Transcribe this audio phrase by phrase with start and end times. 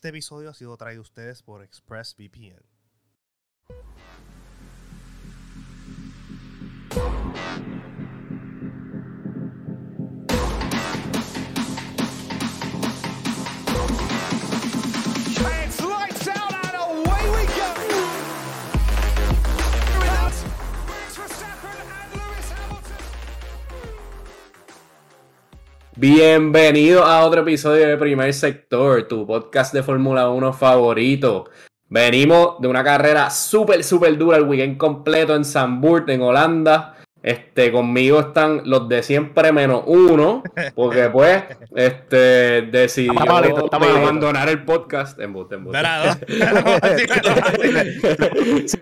[0.00, 2.64] Este episodio ha sido traído a ustedes por ExpressVPN.
[26.00, 31.50] Bienvenido a otro episodio de Primer Sector, tu podcast de Fórmula 1 favorito.
[31.90, 36.99] Venimos de una carrera súper, súper dura, el weekend completo en Zandvoort, en Holanda.
[37.22, 40.42] Este, conmigo están los de siempre menos uno,
[40.74, 41.44] porque pues,
[41.76, 43.98] este, decidió Está malito, está malito.
[43.98, 45.20] abandonar el podcast.
[45.20, 45.76] Embuste, embuste.
[45.78, 46.18] Verá,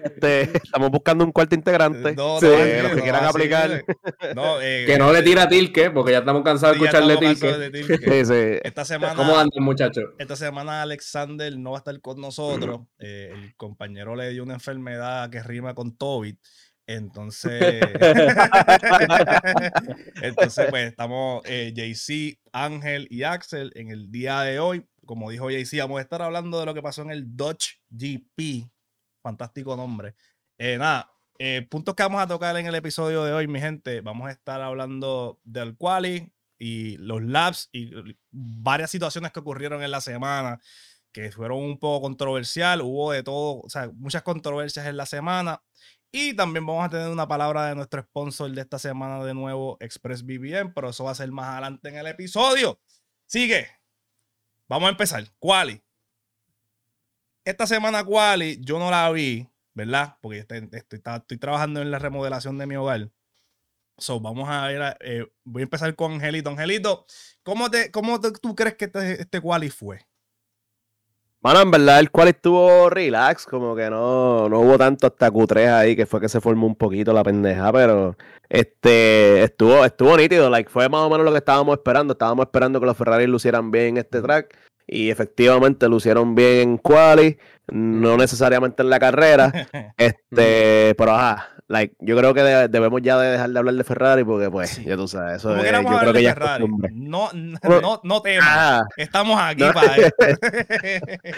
[0.02, 2.14] Este, estamos buscando un cuarto integrante.
[2.14, 3.84] No, Sí, no, los que quieran aplicar.
[4.34, 7.98] No, eh, Que no le tira tilque, porque ya estamos cansados de escucharle de Tilke.
[7.98, 8.60] Sí, sí.
[8.62, 10.04] Esta semana, ¿Cómo andan, muchachos?
[10.18, 12.80] esta semana Alexander no va a estar con nosotros.
[12.98, 16.38] Eh, el compañero le dio una enfermedad que rima con Tobit.
[16.88, 17.82] Entonces,
[20.22, 24.86] entonces pues estamos eh, JC, Ángel y Axel en el día de hoy.
[25.04, 28.70] Como dijo JC, vamos a estar hablando de lo que pasó en el Dodge GP.
[29.22, 30.14] Fantástico nombre.
[30.56, 34.00] Eh, nada, eh, puntos que vamos a tocar en el episodio de hoy, mi gente.
[34.00, 37.92] Vamos a estar hablando del quali y los labs y
[38.30, 40.58] varias situaciones que ocurrieron en la semana
[41.12, 42.82] que fueron un poco controversial.
[42.82, 45.62] Hubo de todo, o sea, muchas controversias en la semana.
[46.10, 49.76] Y también vamos a tener una palabra de nuestro sponsor de esta semana de nuevo,
[49.80, 52.80] ExpressVPN, pero eso va a ser más adelante en el episodio.
[53.26, 53.68] Sigue.
[54.68, 55.24] Vamos a empezar.
[55.38, 55.82] Quali.
[57.44, 60.16] Esta semana Quali yo no la vi, ¿verdad?
[60.20, 63.10] Porque estoy, estoy- estoy trabajando en la remodelación de mi hogar.
[63.98, 66.50] So, vamos a ver, eh, voy a empezar con Angelito.
[66.50, 67.06] Angelito,
[67.42, 70.07] ¿cómo, te, cómo tú crees que este, este Quali fue?
[71.48, 75.72] Mano, en verdad el cual estuvo relax, como que no, no hubo tanto hasta Q3
[75.72, 78.18] ahí, que fue que se formó un poquito la pendeja, pero
[78.50, 82.12] este estuvo, estuvo nítido, like, fue más o menos lo que estábamos esperando.
[82.12, 84.54] Estábamos esperando que los Ferrari lucieran bien en este track,
[84.86, 87.38] y efectivamente lucieron bien en quali,
[87.68, 89.50] no necesariamente en la carrera.
[89.96, 93.84] Este, pero ajá, like, yo creo que de- debemos ya de dejar de hablar de
[93.84, 94.84] Ferrari, porque pues, Sí.
[94.84, 96.62] ya tú sabes, eso es, yo creo que ya es Ferrari.
[96.62, 96.90] costumbre.
[96.94, 98.46] No, no, no, no temas.
[98.50, 99.72] Ah, Estamos aquí No.
[99.72, 100.16] para esto.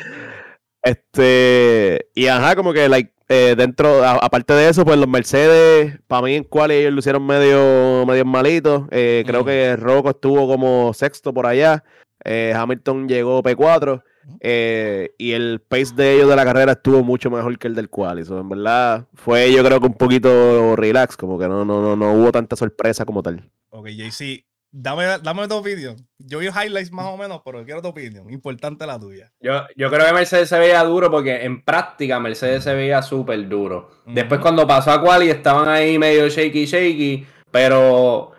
[0.82, 5.98] Este, y ajá, como que, like, eh, dentro, a- aparte de eso, pues los Mercedes,
[6.06, 8.84] para mí en cual ellos lo hicieron medio, medio malitos.
[8.90, 9.46] Eh, creo Mm.
[9.46, 11.84] que Rocco estuvo como sexto por allá.
[12.24, 14.02] Eh, Hamilton llegó P4.
[14.40, 17.88] Eh, y el pace de ellos de la carrera estuvo mucho mejor que el del
[17.88, 18.24] quali.
[18.24, 21.96] So, en verdad, fue yo creo que un poquito relax, como que no, no, no,
[21.96, 23.50] no hubo tanta sorpresa como tal.
[23.70, 25.96] ok, JC, dame, dame tu opinión.
[26.18, 28.30] Yo vi highlights más o menos, pero quiero tu opinión.
[28.30, 29.32] Importante la tuya.
[29.40, 33.48] Yo, yo creo que Mercedes se veía duro porque en práctica Mercedes se veía súper
[33.48, 33.90] duro.
[34.06, 38.32] Después cuando pasó a Quali estaban ahí medio shaky shaky, pero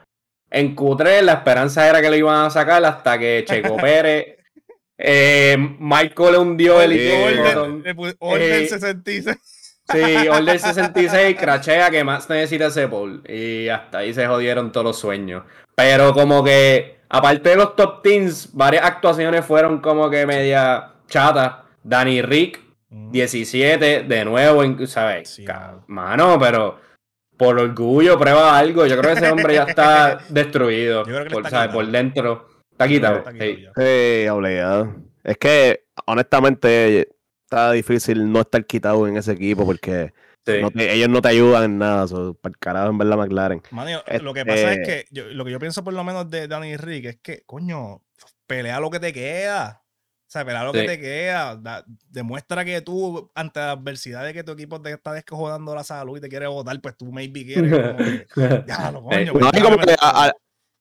[0.49, 4.37] en Q3 la esperanza era que lo iban a sacar hasta que Checo Pérez,
[5.03, 9.37] eh, Michael le hundió el eh, orden Eh, 66.
[9.91, 13.19] Sí, Order 66, crachea que más necesita ese pole.
[13.27, 15.43] Y hasta ahí se jodieron todos los sueños.
[15.75, 21.65] Pero como que, aparte de los top teams, varias actuaciones fueron como que media chata.
[21.83, 25.29] Danny Rick, 17, de nuevo, ¿sabes?
[25.29, 25.45] Sí,
[25.87, 26.37] mano.
[26.39, 26.79] Pero
[27.37, 28.85] por orgullo prueba algo.
[28.85, 30.99] Yo creo que ese hombre ya está destruido.
[30.99, 31.73] Yo creo que le por, está ¿sabes?
[31.73, 32.50] por dentro.
[32.83, 33.17] Está quitado.
[33.17, 34.27] Está quitado sí.
[34.29, 34.95] obligado.
[35.23, 37.09] Es que, honestamente,
[37.43, 40.13] está difícil no estar quitado en ese equipo porque
[40.45, 40.53] Sí.
[40.61, 42.07] no te- ellos no te ayudan en nada.
[42.07, 43.61] So, para el carajo, en verdad, McLaren.
[43.71, 46.03] Mano, yo- Este- lo que pasa es que yo- lo que yo pienso por lo
[46.03, 48.01] menos de Danny Rick es que, coño,
[48.47, 49.83] pelea lo que te queda.
[49.83, 51.57] O sea, pelea lo que te queda.
[51.57, 55.83] Da- demuestra que tú, ante la adversidad de que tu equipo te está descojonando la
[55.83, 58.27] salud y te quiere votar, pues tú maybe quieres como que,
[58.67, 59.33] ya, lo coño.
[59.33, 60.31] pues, No, como que a-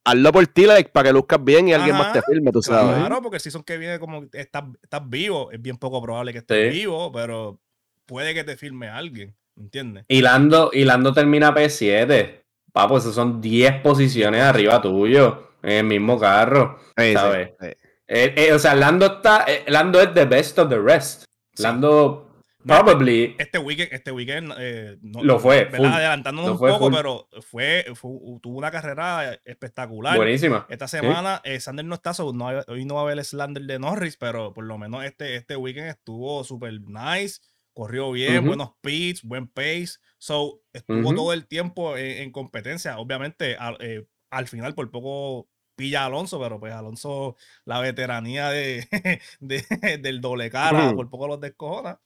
[0.04, 2.96] hazlo por ti, like, para que luzcas bien y alguien más te filme, tú sabes.
[2.96, 6.32] Claro, porque si son que viene como que estás, estás vivo, es bien poco probable
[6.32, 6.78] que estés Sí.
[6.80, 7.60] vivo, pero
[8.06, 10.04] puede que te filme alguien, ¿entiendes?
[10.08, 12.40] Y Lando, y Lando termina P7.
[12.72, 15.48] Papo, esas son 10 posiciones arriba tuyo.
[15.62, 16.78] En el mismo carro.
[16.96, 17.50] Sí, ¿sabes?
[17.60, 17.66] sí.
[18.12, 19.44] Eh, eh, o sea, Lando está.
[19.46, 21.24] eh, Lando es the best of the rest.
[21.54, 21.62] Sí.
[21.62, 22.29] Lando
[22.64, 23.34] probably.
[23.38, 26.94] Este weekend, este weekend eh, no- Lo fue, adelantándonos Lo un fue poco, full.
[26.94, 30.16] pero fue, fue- tuvo una carrera espectacular.
[30.16, 30.66] Buenísima.
[30.68, 33.64] Esta semana eh, Sander no está, so no hoy no va a haber el slander
[33.64, 37.40] de Norris, pero por lo menos este, este weekend estuvo súper nice,
[37.72, 38.48] corrió bien, Ujú.
[38.48, 41.14] buenos pits, buen pace, so estuvo Ujú.
[41.14, 42.98] todo el tiempo en, en competencia.
[42.98, 48.50] Obviamente, al, eh, al final por poco pilla a Alonso, pero pues Alonso, la veteranía
[48.50, 48.86] de,
[49.40, 50.96] de- del doble cara, Ujú.
[50.96, 51.98] por poco los descojona.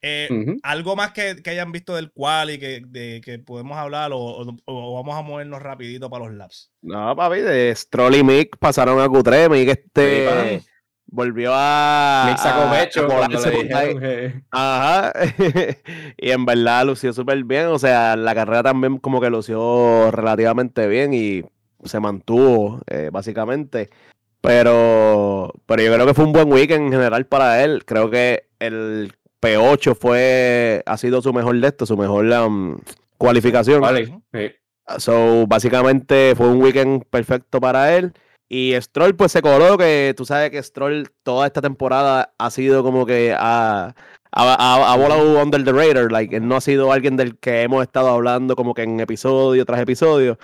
[0.00, 0.28] Eh,
[0.62, 4.18] algo más que, que hayan visto del cual y que, de, que podemos hablar o,
[4.18, 6.70] o- o vamos a movernos rapidito para los laps.
[6.82, 9.50] No, papi, de Stroll y Mick pasaron a Q3.
[9.50, 10.66] Mick este Sí,
[11.06, 12.26] volvió a.
[12.28, 13.08] Nick sacó pecho
[14.52, 15.12] Ajá.
[16.16, 17.66] y en verdad lució súper bien.
[17.66, 21.42] O sea, la carrera también como que lució relativamente bien y
[21.84, 23.90] se mantuvo, eh, básicamente.
[24.40, 27.84] Pero, pero yo creo que fue un buen weekend en general para él.
[27.84, 32.78] Creo que el P8 fue, ha sido su mejor de esto, su mejor um,
[33.18, 33.80] cualificación.
[33.80, 34.50] Vale, sí.
[34.98, 38.12] So, básicamente fue un weekend perfecto para él.
[38.48, 42.82] Y Stroll, pues se coló que tú sabes que Stroll toda esta temporada ha sido
[42.82, 43.94] como que ha, ha,
[44.32, 46.10] ha- ha volado under the radar.
[46.10, 49.66] Like, él no ha sido alguien del que hemos estado hablando como que en episodio
[49.66, 50.38] tras episodio.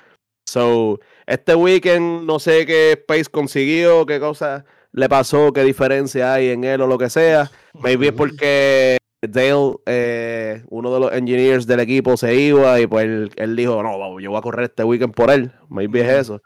[0.46, 6.48] So, este weekend no sé qué Pace consiguió, qué cosa le pasó, qué diferencia hay
[6.50, 7.50] en él o lo que sea.
[7.74, 8.96] Maybe es porque
[9.26, 13.82] Dale, eh, uno de los engineers del equipo, se iba y pues él, él dijo,
[13.82, 15.50] no, yo voy a correr este weekend por él.
[15.70, 16.42] Maybe es eso.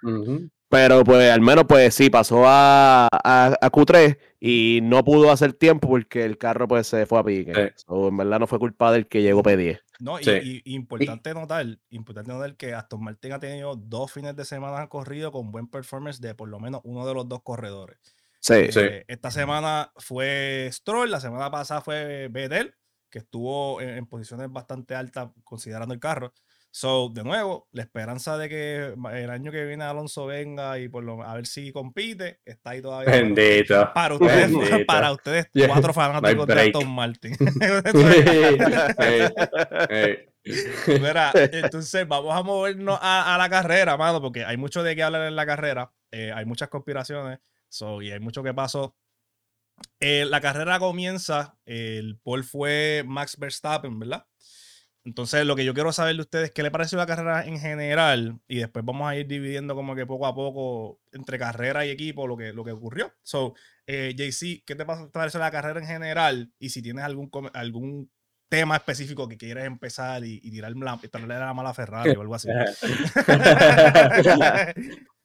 [0.70, 5.54] Pero pues al menos pues sí, pasó a, a, a Q3 y no pudo hacer
[5.54, 7.52] tiempo porque el carro pues se fue a pique.
[7.54, 7.82] Sí.
[7.86, 9.80] So, en verdad no fue culpa del que llegó P10.
[10.00, 10.30] No, Sí.
[10.30, 14.86] y- y importante notar, importante notar que Aston Martin ha tenido dos fines de semana
[14.88, 17.98] corrido con buen performance de por lo menos uno de los dos corredores.
[18.48, 18.72] Sí.
[18.72, 18.80] Sí.
[18.80, 22.74] Eh, esta semana fue Stroll, la semana pasada fue Vettel,
[23.10, 26.32] que estuvo en, en posiciones bastante altas considerando el carro.
[26.70, 31.02] So, de nuevo, la esperanza de que el año que viene Alonso venga y por
[31.02, 33.06] lo a ver si compite, está ahí todavía.
[33.06, 33.90] para- Bendito.
[33.94, 34.86] Para ustedes, Bendito.
[34.86, 36.60] para ustedes cuatro fanáticos de.
[36.60, 37.34] Aston Martin.
[40.86, 45.02] Mira, entonces vamos a movernos a, a la carrera, mano, porque hay mucho de qué
[45.02, 45.92] hablar en la carrera.
[46.10, 48.94] eh, hay muchas conspiraciones so, y hay mucho que pasó.
[50.00, 54.26] Eh, la carrera comienza, el pole fue Max Verstappen, ¿verdad?
[55.04, 58.40] Entonces, lo que yo quiero saber de ustedes, ¿qué le pareció la carrera en general?
[58.46, 62.26] Y después vamos a ir dividiendo como que poco a poco entre carrera y equipo
[62.26, 63.14] lo que, lo que ocurrió.
[63.22, 63.54] So,
[63.86, 66.52] eh, JC, ¿qué te pa- te pareció la carrera en general?
[66.58, 68.10] Y si tienes algún, algún
[68.50, 72.34] tema específico que quieres empezar y, y tirar la, tirarle la mala Ferrari o algo
[72.34, 72.48] así.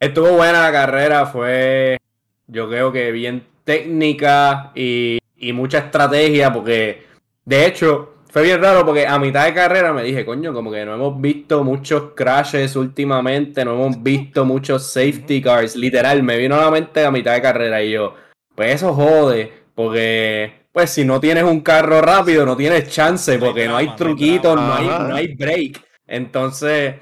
[0.00, 1.98] Estuvo buena la carrera, fue
[2.46, 7.04] yo creo que bien técnica y, y mucha estrategia, porque
[7.44, 10.84] de hecho fue bien raro porque a mitad de carrera me dije, coño, como que
[10.86, 16.54] no hemos visto muchos crashes últimamente, no hemos visto muchos safety cars, literal, me vino
[16.54, 18.14] a la mente a mitad de carrera y yo,
[18.54, 23.66] pues eso jode, porque pues si no tienes un carro rápido no tienes chance, porque
[23.66, 25.82] no hay truquitos, no hay, no hay break.
[26.06, 26.94] Entonces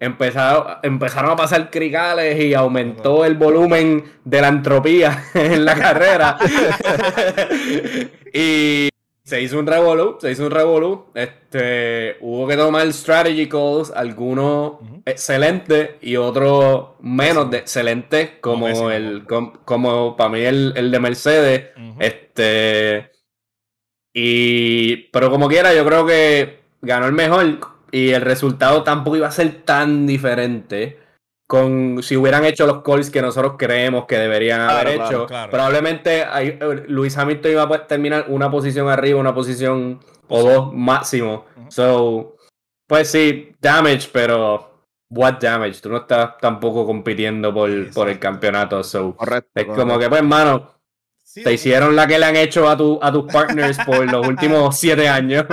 [0.00, 6.36] empezaron, empezaron a pasar cricales y aumentó el volumen de la entropía en la carrera.
[8.32, 8.88] y
[9.22, 11.06] se hizo un revolú, se hizo un revolú.
[11.14, 14.74] Este, hubo que tomar strategy calls, algunos
[15.04, 20.98] excelentes y otros menos de excelentes, como el com- como para mí el, el de
[21.00, 21.64] Mercedes.
[22.00, 23.10] Este.
[24.12, 24.96] Y.
[25.12, 27.60] Pero como quiera, yo creo que ganó el mejor.
[27.92, 30.98] Y el resultado tampoco iba a ser tan diferente.
[31.48, 35.26] Con si hubieran hecho los calls que nosotros creemos que deberían Claro, haber claro, hecho.
[35.26, 35.50] claro.
[35.50, 39.98] Probablemente hay- eh, Luis Hamilton iba a terminar una posición arriba, una posición
[40.28, 41.46] o dos máximo.
[41.56, 41.70] Ujú.
[41.72, 42.36] So,
[42.86, 45.80] pues sí, damage, pero what damage?
[45.80, 48.84] Tú no estás tampoco compitiendo por, por el campeonato.
[48.84, 49.50] So, Correcto.
[49.56, 49.98] es como correcto.
[49.98, 50.70] que, pues, hermano,
[51.24, 54.26] Sí, te hicieron la que le han hecho a, tu, a tus partners por los
[54.28, 55.46] últimos siete años.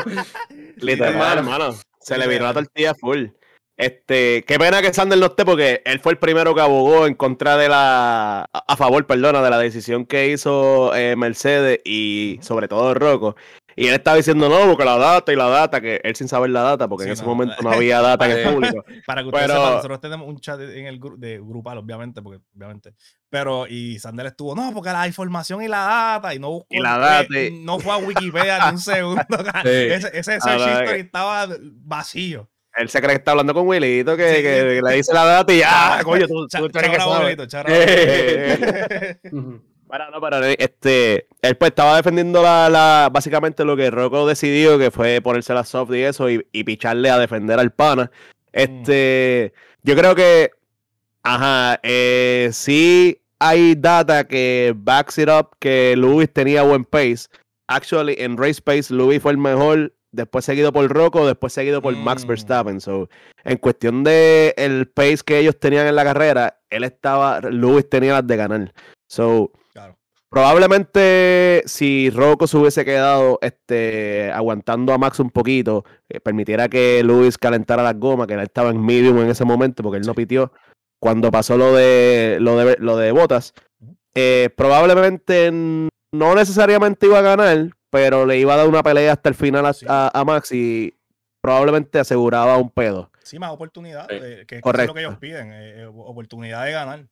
[0.78, 1.76] Literal, Hermano.
[2.08, 3.26] Se le viró la tortilla full.
[3.76, 7.16] Este, qué pena que Sander no esté porque él fue el primero que abogó en
[7.16, 12.40] contra de la, a a favor, perdona, de la decisión que hizo eh, Mercedes y
[12.42, 13.36] sobre todo Rocco.
[13.80, 16.50] Y él estaba diciendo no, porque la data y la data, que él sin saber
[16.50, 17.30] la data, porque Sí, en ese no.
[17.30, 18.56] momento no había data en el Vale.
[18.56, 18.86] público.
[19.06, 22.22] Para que ustedes Pero- sepan, nosotros tenemos un chat en el gru- de grupal, obviamente,
[22.24, 22.96] porque obviamente.
[23.30, 26.80] Pero, y Sander estuvo, no, porque la información y la data, y no buscó, Y
[26.80, 29.22] la eh, data y- no fue a Wikipedia ni un segundo.
[29.64, 31.02] Ese, ese search no, history eh.
[31.02, 31.48] estaba
[31.84, 32.50] vacío.
[32.76, 34.42] Él se cree que está hablando con Willito, que, Sí.
[34.42, 37.16] que le dice la data y ya, Ah, coño, tú, tú, tú eres que sabes.
[37.16, 39.18] abuelito, chara Eh.
[39.88, 44.78] Para, no, para, este, él pues estaba defendiendo la, la, básicamente lo que Rocco decidió,
[44.78, 48.12] que fue ponerse la soft y eso, y, y picharle a defender al pana.
[48.52, 49.54] Este,
[49.84, 50.52] yo creo que,
[51.24, 57.28] ajá, eh, sí hay data que backs it up, que Lewis tenía buen pace.
[57.68, 61.96] Actually, en race pace, Lewis fue el mejor después seguido por Rocco, después seguido por
[61.96, 62.28] Max Mm.
[62.28, 62.82] Verstappen.
[62.82, 63.10] So,
[63.46, 68.14] en cuestión de el pace que ellos tenían en la carrera, él estaba, Lewis tenía
[68.14, 68.74] las de ganar.
[69.08, 69.52] So.
[70.30, 77.02] Probablemente si Rocco se hubiese quedado este, aguantando a Max un poquito, eh, permitiera que
[77.04, 80.14] Luis calentara las gomas, que él estaba en medium en ese momento, porque él no
[80.14, 80.52] pitió
[81.00, 83.54] cuando pasó lo de lo de, lo de Botas.
[84.16, 89.30] eh, probablemente no necesariamente iba a ganar, pero le iba a dar una pelea hasta
[89.30, 89.86] el final a, Sí.
[89.88, 90.96] a- a Max y
[91.42, 93.12] probablemente aseguraba un pedo.
[93.24, 94.16] Sí, más oportunidad, Sí.
[94.16, 94.88] eh, que, que es Correcto.
[94.88, 95.54] lo que ellos piden,
[95.96, 97.06] oportunidad de ganar.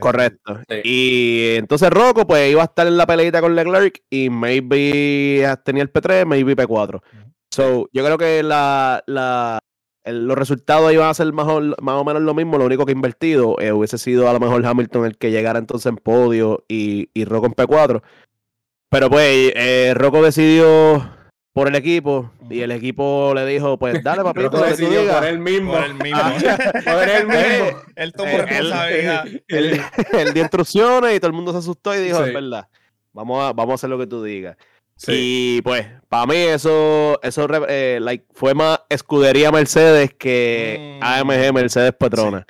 [0.00, 0.60] Correcto.
[0.68, 0.80] Sí.
[0.84, 5.82] Y entonces Rocco pues iba a estar en la peleita con Leclerc y maybe tenía
[5.82, 7.00] el P3, maybe P4.
[7.50, 9.58] So, yo creo que la, la,
[10.04, 12.84] el- los resultados iban a ser más o, más o menos lo mismo, lo único
[12.86, 16.64] que invertido eh, hubiese sido a lo mejor Hamilton el que llegara entonces en podio
[16.68, 18.02] y, y Rocco en P4.
[18.90, 21.10] Pero pues eh, Rocco decidió
[21.56, 24.76] por el equipo y el equipo le dijo, pues dale papito, Rocco lo que tú
[24.82, 25.16] decidió digas.
[25.16, 25.72] por él mismo.
[25.72, 26.20] Por el mismo.
[26.84, 27.80] Por él mismo.
[27.96, 29.80] Él tomó Eh, él- él,
[30.12, 32.28] él dio instrucciones y todo el mundo se asustó y dijo, Sí.
[32.28, 32.68] es verdad,
[33.14, 34.54] vamos a, vamos a hacer lo que tú digas.
[34.96, 35.12] Sí.
[35.58, 41.04] Y pues, para mí eso, eso eh, like, fue más escudería Mercedes que Mm.
[41.04, 42.44] AMG Mercedes Petronas.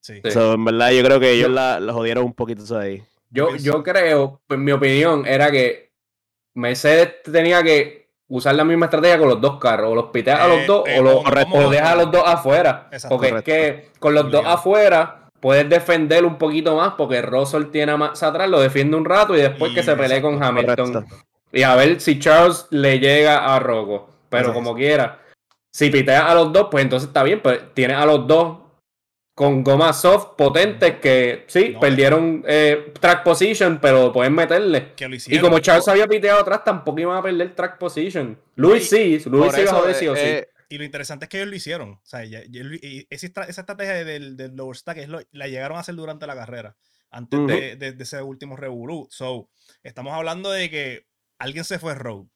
[0.00, 0.20] Sí.
[0.24, 0.30] Sí.
[0.30, 3.02] So, en verdad, yo creo que ellos la, la jodieron un poquito eso ahí.
[3.28, 5.90] Yo, yo creo, pues mi opinión era que
[6.54, 7.97] Mercedes tenía que
[8.28, 9.92] usar la misma estrategia con los dos carros.
[9.92, 12.22] O los piteas a Eh, los dos eh, o, los, o dejas a los dos
[12.26, 12.88] afuera.
[12.92, 13.16] Exacto.
[13.16, 13.50] porque Correcto.
[13.50, 17.96] es que con los dos afuera puedes defender un poquito más porque Russell tiene a
[17.96, 20.92] más atrás, lo defiende un rato y después Y- que se pelee con Hamilton.
[20.92, 21.16] correcto.
[21.52, 24.08] Y a ver si Charles le llega a Rocco.
[24.28, 24.60] Pero Exacto.
[24.62, 25.18] como quiera.
[25.72, 27.40] Si piteas a los dos, pues entonces está bien.
[27.40, 28.58] Pues tienes a los dos
[29.38, 31.78] con gomas soft potentes que sí, No.
[31.78, 34.94] perdieron eh, track position, pero pueden meterle.
[34.96, 38.36] Que lo Y como Charles había piteado atrás, tampoco iban a perder track position.
[38.56, 40.22] Luis sí, Luis sí iba a joder sí o sí.
[40.24, 41.90] eh, Y lo interesante es que ellos lo hicieron.
[41.92, 45.22] O sea, ya- ya- y esa, estra- esa estrategia del, del lower stack es lo-
[45.30, 46.76] la llegaron a hacer durante la carrera,
[47.08, 49.06] antes de, de- de ese último revolú.
[49.08, 49.48] So,
[49.84, 51.06] estamos hablando de que
[51.38, 52.28] alguien se fue rogue.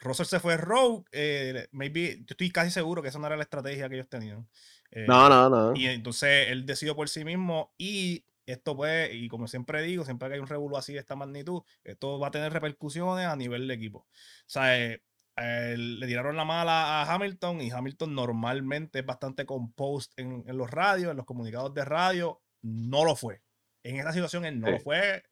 [0.00, 1.04] Russell se fue rogue.
[1.12, 4.46] eh, maybe, yo estoy casi seguro que esa no era la estrategia que ellos tenían.
[4.92, 5.76] Eh, no, no, no.
[5.76, 10.28] Y entonces él decidió por sí mismo y esto puede, y como siempre digo, siempre
[10.28, 13.66] que hay un revuelo así de esta magnitud, esto va a tener repercusiones a nivel
[13.68, 13.98] de equipo.
[14.00, 14.06] O
[14.46, 15.02] sea, eh,
[15.36, 20.56] eh, le tiraron la mala a Hamilton y Hamilton normalmente es bastante composed en, en
[20.58, 23.40] los radios, en los comunicados de radio, no lo fue.
[23.84, 25.22] En esta situación él no lo fue,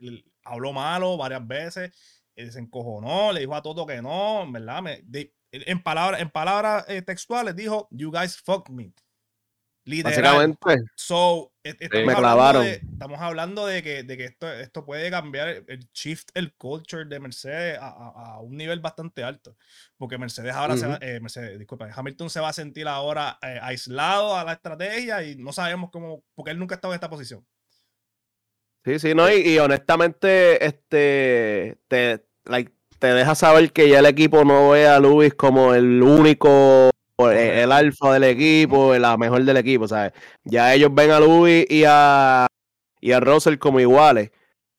[0.45, 1.93] habló malo varias veces,
[2.37, 6.21] eh, se encojonó, le dijo a Toto que no, en verdad, me- de- en palabras
[6.21, 8.93] en palabras eh, textuales dijo, you guys fuck me.
[9.85, 10.23] Literal.
[10.23, 14.85] Básicamente, So, e- estamos, Me hablando de, estamos hablando de que, de que esto, esto
[14.85, 19.57] puede cambiar el, shift, el culture de Mercedes a, a- a un nivel bastante alto.
[19.97, 23.59] Porque Mercedes ahora se va, eh, Mercedes, disculpa, Hamilton se va a sentir ahora eh,
[23.63, 27.11] aislado a la estrategia y no sabemos cómo, porque él nunca ha estado en esta
[27.11, 27.47] posición.
[28.85, 34.07] sí, sí, no, y, y honestamente, este, te, like, te deja saber que ya el
[34.07, 39.17] equipo no ve a Luis como el único, o el, el alfa del equipo, la
[39.17, 40.13] mejor del equipo, ¿sabes?
[40.45, 42.47] Ya ellos ven a Luis y a,
[43.01, 44.31] y a Russell como iguales.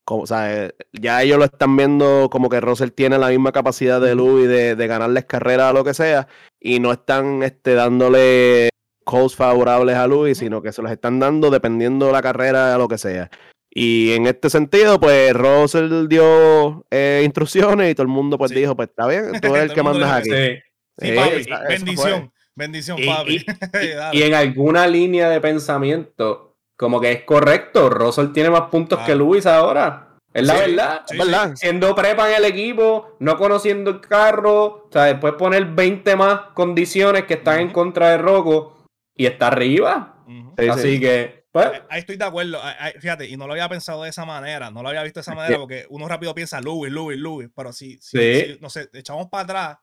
[0.04, 0.74] Como, ¿sabes?
[0.94, 4.76] Ya ellos lo están viendo como que Russell tiene la misma capacidad de Luis de,
[4.76, 6.28] de ganarles carreras a lo que sea,
[6.60, 8.70] y no están este, dándole
[9.06, 12.78] calls favorables a Luis, sino que se los están dando dependiendo de la carrera a
[12.78, 13.30] lo que sea.
[13.74, 18.60] Y en este sentido, pues Russell dio eh, instrucciones y todo el mundo pues Sí.
[18.60, 20.30] dijo, pues está bien, tú eres el que mandas aquí.
[20.30, 20.60] Sí.
[20.98, 23.46] Sí, Sí, papi, esa- bendición, bendición, Y- papi.
[24.14, 29.16] y- en alguna línea de pensamiento, como que es correcto, Russell tiene más puntos que
[29.16, 30.08] Luis ahora.
[30.34, 31.02] Es la Sí, verdad.
[31.08, 31.52] sí, Es verdad.
[31.56, 36.40] Siendo prepa en el equipo, no conociendo el carro, o sea, después poner 20 más
[36.54, 40.24] condiciones que están en contra de Rocco y está arriba.
[40.70, 41.00] Así sí.
[41.02, 42.60] que, pues, Eh, Ahí estoy de acuerdo.
[43.02, 45.36] Fíjate, y no lo había pensado de esa manera, no lo había visto de esa
[45.36, 48.54] manera, porque uno rápido piensa Louis, Louis, Louis, pero si, si, Sí.
[48.54, 49.78] si, no sé, echamos para atrás,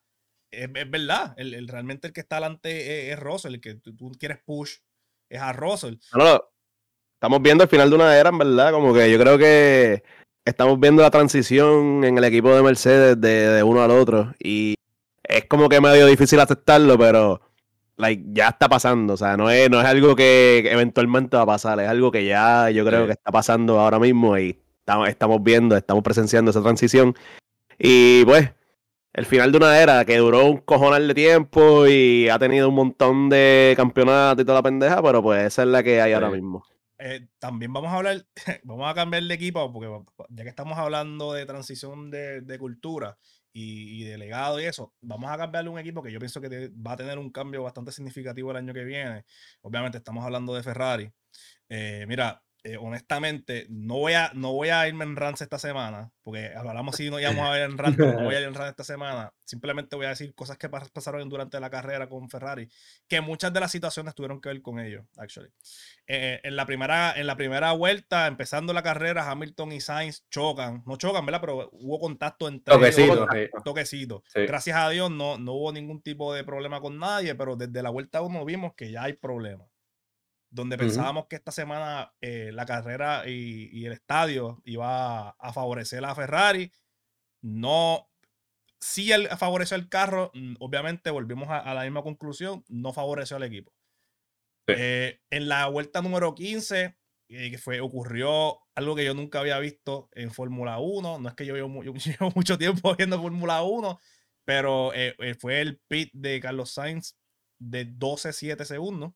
[0.50, 3.74] es, es verdad, el, el- realmente el que está adelante es, es Russell, el que
[3.74, 4.76] tú, tú quieres push
[5.28, 5.94] es a Russell.
[6.16, 6.42] No, no,
[7.14, 10.02] estamos viendo el final de una era, en verdad, como que yo creo que
[10.44, 14.74] estamos viendo la transición en el equipo de Mercedes de, de uno al otro y
[15.22, 17.42] es como que medio difícil aceptarlo, pero
[17.98, 21.46] like, ya está pasando, o sea, no es, no es algo que eventualmente va a
[21.46, 23.06] pasar, es algo que ya yo creo Sí.
[23.08, 27.14] que está pasando ahora mismo y estamos, estamos viendo, estamos presenciando esa transición
[27.78, 28.50] y pues
[29.18, 32.74] el final de una era que duró un cojonal de tiempo y ha tenido un
[32.74, 36.30] montón de campeonatos y toda la pendeja, pero pues esa es la que hay ahora
[36.30, 36.64] mismo.
[36.98, 38.26] eh, también vamos a hablar,
[38.64, 39.88] vamos a cambiar de equipo, porque
[40.30, 43.18] ya que estamos hablando de transición de, de cultura
[43.52, 46.48] y, y de legado y eso, vamos a cambiarle un equipo que yo pienso que
[46.48, 49.24] te- va a tener un cambio bastante significativo el año que viene.
[49.62, 51.10] Obviamente estamos hablando de Ferrari.
[51.68, 56.10] Eh, mira, eh, honestamente, no voy, a, no voy a irme en rants esta semana,
[56.22, 58.54] porque hablamos si no íbamos a ver en rants, pero no voy a ir en
[58.54, 59.32] rants esta semana.
[59.44, 62.68] Simplemente voy a decir cosas que pas- pasaron durante la carrera con Ferrari,
[63.06, 65.50] que muchas de las situaciones tuvieron que ver con ellos, actually.
[66.06, 70.82] Eh, en, la primera, en la primera vuelta, empezando la carrera, Hamilton y Sainz chocan,
[70.86, 71.40] no chocan, ¿verdad?
[71.40, 73.62] Pero hubo contacto entre ellos Toquecito, sí.
[73.64, 74.22] toquecito.
[74.34, 74.40] Sí.
[74.46, 77.90] Gracias a Dios no, no hubo ningún tipo de problema con nadie, pero desde la
[77.90, 79.68] vuelta uno vimos que ya hay problemas.
[80.50, 85.52] Donde pensábamos que esta semana eh, la carrera y, y el estadio iba a, a
[85.52, 86.72] favorecer a Ferrari,
[87.42, 88.08] no.
[88.80, 93.36] Sí el, favoreció el carro, mm, obviamente volvimos a, a la misma conclusión, no favoreció
[93.36, 93.72] al equipo.
[94.68, 94.74] Sí.
[94.76, 96.96] Eh, en la vuelta número 15,
[97.28, 101.18] eh, que fue, ocurrió algo que yo nunca había visto en Fórmula 1.
[101.18, 103.98] No es que yo llevo, yo llevo mucho tiempo viendo Fórmula 1,
[104.44, 104.92] pero
[105.40, 107.16] fue el pit de Carlos Sainz
[107.58, 109.12] de 12-7 segundos,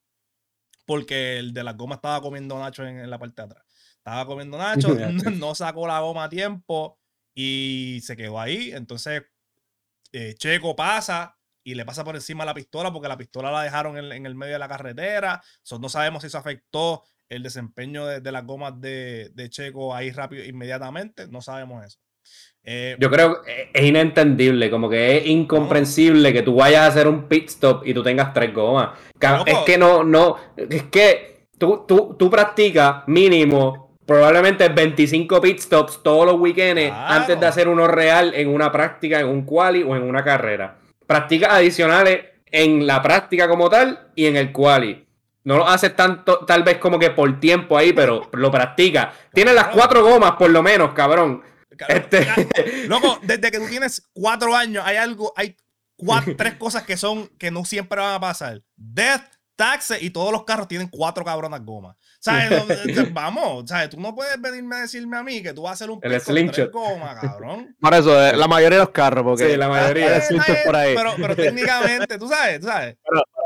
[0.84, 3.64] porque el de la goma estaba comiendo Nacho en, en la parte de atrás.
[3.96, 6.98] Estaba comiendo Nacho, Ya no, sacó la goma a tiempo
[7.34, 8.72] y se quedó ahí.
[8.72, 9.22] Entonces,
[10.12, 13.96] eh, Checo pasa y le pasa por encima la pistola porque la pistola la dejaron
[13.96, 15.42] en, en el medio de la carretera.
[15.62, 19.94] So, no sabemos si eso afectó el desempeño de, de las gomas de, de Checo
[19.94, 21.28] ahí rápido, inmediatamente.
[21.28, 21.98] No sabemos eso.
[22.64, 27.08] Eh, Yo creo que es inentendible, como que es incomprensible que tú vayas a hacer
[27.08, 28.90] un pit stop y tú tengas tres gomas.
[29.46, 36.02] Es que no, no, es que tú, tú, tú practicas mínimo probablemente 25 pit stops
[36.02, 37.14] todos los weekends Claro.
[37.14, 40.76] antes de hacer uno real en una práctica, en un quali o en una carrera.
[41.06, 45.04] Practicas adicionales en la práctica como tal y en el quali.
[45.44, 49.08] No lo haces tanto, tal vez como que por tiempo ahí, pero lo practicas.
[49.32, 51.42] Tienes las cuatro gomas por lo menos, cabrón.
[51.88, 55.56] Este- Loco, desde que tú tienes cuatro años, hay algo, hay
[55.96, 58.62] cuatro, tres cosas que son, que no siempre van a pasar.
[58.76, 59.22] Death,
[59.56, 61.96] taxes y todos los carros tienen cuatro cabronas gomas.
[62.22, 62.50] ¿Sabes?
[62.96, 63.90] No, Vamos, ¿sabes?
[63.90, 66.20] Tú no puedes venirme a decirme a mí que tú vas a hacer un El
[66.20, 66.54] slingshot.
[66.54, 67.74] tres gomas, cabrón.
[67.80, 70.20] Por eso, eh, la mayoría de los carros, porque Sí, la mayoría.
[70.20, 70.94] slingshot eh, por ahí.
[70.94, 72.96] Pero, pero técnicamente, tú sabes, tú sabes.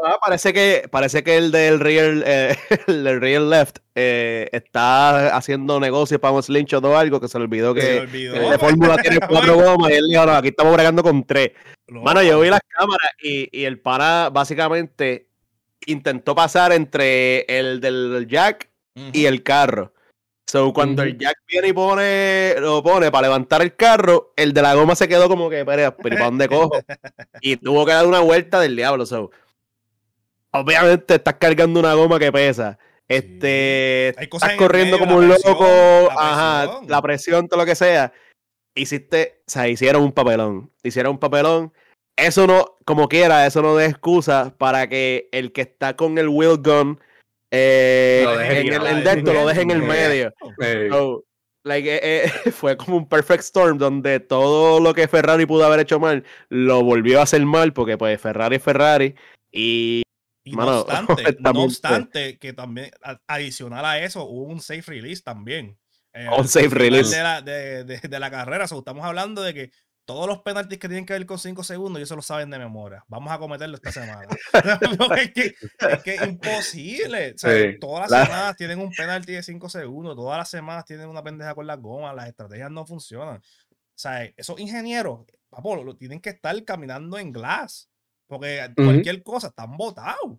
[0.05, 2.55] Ah, parece que parece que el del real eh,
[2.87, 7.39] el del real left eh, está haciendo negocios para un slingshot o algo que se
[7.39, 10.49] le olvidó Se que el de fórmula tiene cuatro gomas y él dijo no aquí
[10.49, 11.53] estamos bregando con tres
[11.89, 12.05] Loco.
[12.05, 15.29] Mano, yo vi las cámaras y, y el pana básicamente
[15.87, 18.71] intentó pasar entre el del jack
[19.13, 19.93] y el carro.
[20.49, 24.63] So, cuando el jack viene y pone, lo pone para levantar el carro, el de
[24.63, 26.71] la goma se quedó como que, pero, ¿para dónde cojo?
[27.41, 29.07] Y tuvo que dar una vuelta del diablo.
[29.07, 29.33] So.
[30.53, 32.79] Obviamente estás cargando una goma que pesa.
[33.09, 35.67] Este, estás corriendo medio, como un presión, loco,
[36.15, 38.13] la ajá, la presión, todo lo que sea.
[38.75, 40.71] Hiciste, o sea, hicieron un papelón.
[40.83, 41.73] Hicieron un papelón.
[42.17, 46.29] Eso no, como quiera, eso no da excusa para que el que está con el
[46.29, 46.99] wheel gun
[47.51, 49.03] eh, en el tirado en ahí.
[49.03, 50.33] de esto, lo deje en el medio.
[50.61, 51.25] Eh, So,
[51.65, 55.81] like, eh, eh, fue como un perfect storm donde todo lo que Ferrari pudo haber
[55.81, 59.15] hecho mal lo volvió a hacer mal porque pues Ferrari es Ferrari
[59.53, 60.03] y
[60.45, 61.65] Y no Mano, obstante, no honestamente.
[61.65, 62.91] obstante, que también,
[63.27, 65.77] adicional a eso, hubo un safe release también.
[66.15, 67.15] eh, Un safe release.
[67.15, 68.67] De la, de, de- de la carrera.
[68.69, 69.71] So, estamos hablando de que
[70.07, 72.59] todos los penaltis que tienen que ver con 5 segundos, ellos se lo saben de
[72.59, 73.05] memoria.
[73.09, 74.29] Vamos a cometerlo esta semana.
[75.19, 75.55] Es, que,
[75.91, 77.35] es que es imposible.
[77.35, 77.79] O sea, Sí.
[77.81, 80.15] Todas las La- semanas tienen un penalti de 5 segundos.
[80.17, 82.15] Todas las semanas tienen una pendeja con las gomas.
[82.15, 83.37] Las estrategias no funcionan.
[83.37, 87.89] O sea, esos ingenieros, papo, lo, tienen que estar caminando en glass.
[88.29, 90.39] Porque cualquier cosa están botados.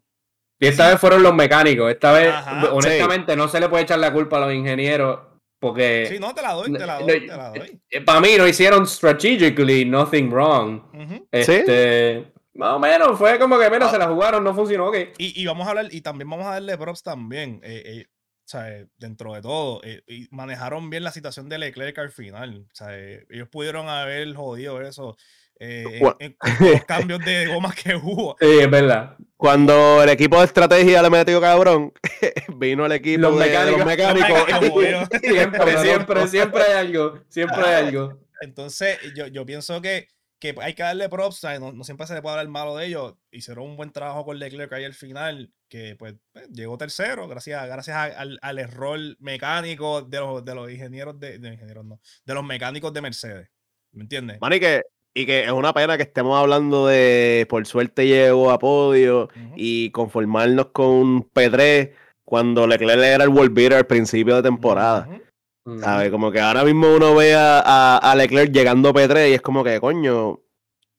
[0.60, 1.92] Y esta vez fueron los mecánicos.
[1.92, 2.72] Esta vez, Ajá.
[2.74, 5.20] honestamente, no se le puede echar la culpa a los ingenieros
[5.60, 7.82] porque Sí, no, te la doy, te la no, doy, te la doy.
[8.06, 10.82] para mí no hicieron strategically nothing wrong.
[10.94, 11.28] Ujú.
[11.32, 13.92] Este, Más o menos, fue como que menos Ah.
[13.92, 14.88] se la jugaron, no funcionó.
[14.88, 14.98] ok.
[15.18, 17.60] Y, y vamos a hablar, y también vamos a darle props también.
[17.64, 21.58] eh, eh, o sea, eh, dentro de todo, eh, y manejaron bien la situación de
[21.58, 22.66] Leclerc al final.
[22.72, 25.18] O sea, eh, ellos pudieron haber jodido eso
[25.60, 28.36] eh, en- los cambios de gomas que hubo.
[28.40, 29.16] Sí, es verdad.
[29.36, 31.94] Cuando el equipo de estrategia le metió cabrón,
[32.58, 33.78] vino el equipo Los de, de mecánicos.
[33.80, 34.30] los mecánicos.
[34.30, 37.20] Los mecánicos, Siempre, siempre, siempre hay algo.
[37.30, 38.20] Siempre hay algo.
[38.42, 40.08] Entonces, yo, yo pienso que,
[40.40, 41.44] que hay que darle props.
[41.60, 43.16] No, no siempre se le puede hablar malo de ellos.
[43.32, 47.66] Hicieron un buen trabajo con Leclerc ahí al final, que pues eh, llegó tercero, gracias,
[47.68, 52.00] gracias a- al, al error mecánico de los, de los ingenieros de, de ingenieros, no,
[52.26, 53.50] de los mecánicos de Mercedes.
[53.92, 54.40] ¿Me entiendes?
[54.42, 54.82] Mano, y que,
[55.22, 59.90] y que es una pena que estemos hablando de por suerte llegó a podio y
[59.92, 61.92] conformarnos con un P3
[62.24, 65.08] cuando Leclerc era el world beater al principio de temporada.
[65.82, 66.12] ¿Sabes?
[66.12, 69.64] Como que ahora mismo uno ve a, a- a Leclerc llegando P3 y es como
[69.64, 70.40] que, coño,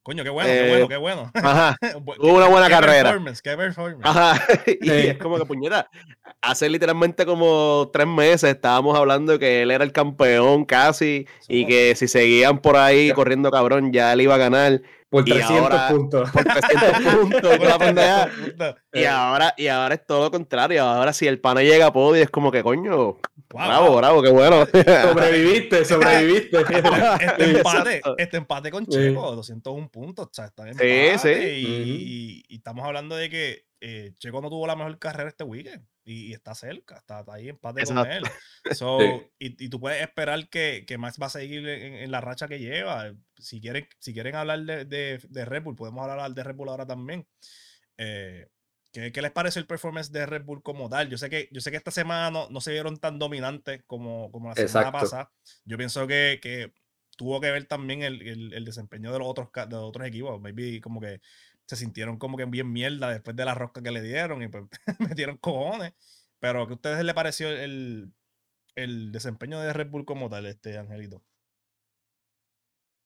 [0.09, 1.31] Coño, qué bueno, Eh, qué bueno, qué bueno.
[1.35, 1.77] ajá,
[2.17, 3.11] tuvo una buena qué carrera.
[3.11, 4.07] performance, qué performance.
[4.07, 4.43] Ajá,
[4.81, 4.91] y Sí.
[5.09, 5.91] es como que puñeta.
[6.41, 11.61] Hace literalmente como tres meses estábamos hablando de que él era el campeón casi y
[11.65, 13.15] Somos- que si seguían por ahí Ya.
[13.15, 16.31] corriendo cabrón ya él iba a ganar Por Y 300 ahora- puntos.
[16.31, 18.77] por 300 puntos y toda la.
[18.93, 20.83] Y ahora, y ahora es todo lo contrario.
[20.85, 22.97] Ahora si el pana llega a podio es como que coño,
[23.51, 23.97] Wow, bravo, wow.
[23.97, 24.67] bravo, qué bueno.
[25.13, 26.59] Sobreviviste, sobreviviste.
[26.61, 26.77] Este
[27.57, 28.91] empate, este empate con Sí.
[28.93, 31.29] Checo, 201 puntos, o sea, está Sí, empate sí.
[31.31, 35.45] Y, y- y estamos hablando de que eh, Checo no tuvo la mejor carrera este
[35.45, 38.25] weekend y, y está cerca, está, está ahí empate con él.
[38.25, 38.39] Exacto.
[38.75, 39.27] So, Sí.
[39.39, 42.49] y, y tú puedes esperar que, que Max va a seguir en, en la racha
[42.49, 43.15] que lleva.
[43.39, 46.69] Si quieren, si quieren hablar de, de, de Red Bull, podemos hablar de Red Bull
[46.69, 47.27] ahora también.
[47.97, 48.47] Eh,
[48.93, 51.09] ¿qué, qué les parece el performance de Red Bull como tal?
[51.09, 54.31] Yo sé que, yo sé que esta semana no, no se vieron tan dominantes como,
[54.33, 54.93] como la semana Exacto.
[54.99, 55.33] pasada.
[55.65, 56.73] Yo pienso que, que
[57.17, 60.41] tuvo que ver también el, el- el desempeño de los otros, de los otros equipos.
[60.41, 61.21] Maybe como que
[61.69, 64.65] se sintieron como que bien mierda después de la rosca que le dieron y pues
[64.99, 65.93] metieron cojones.
[66.41, 68.13] Pero ¿qué a ustedes les pareció el,
[68.75, 71.23] el desempeño de Red Bull como tal, este Angelito?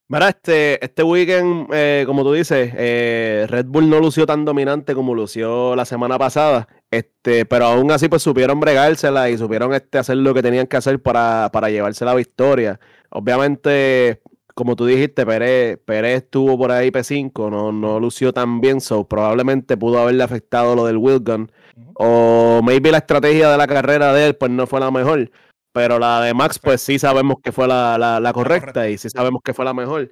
[0.09, 4.95] Mira, este, este weekend, eh, como tú dices, eh, Red Bull no lució tan dominante
[4.95, 9.99] como lució la semana pasada, este, pero aún así pues supieron bregársela y supieron este,
[9.99, 12.79] hacer lo que tenían que hacer para, para llevarse la victoria.
[13.09, 14.21] Obviamente,
[14.55, 19.05] como tú dijiste, Pérez, Pérez estuvo por ahí P5, no, no lució tan bien, so
[19.09, 21.93] probablemente pudo haberle afectado lo del Wilgon, Ujú.
[21.97, 25.31] o maybe la estrategia de la carrera de él pues no fue la mejor.
[25.75, 29.09] Pero la de Max, pues sí sabemos que fue la, la- la correcta y sí
[29.09, 30.11] sabemos que fue la mejor.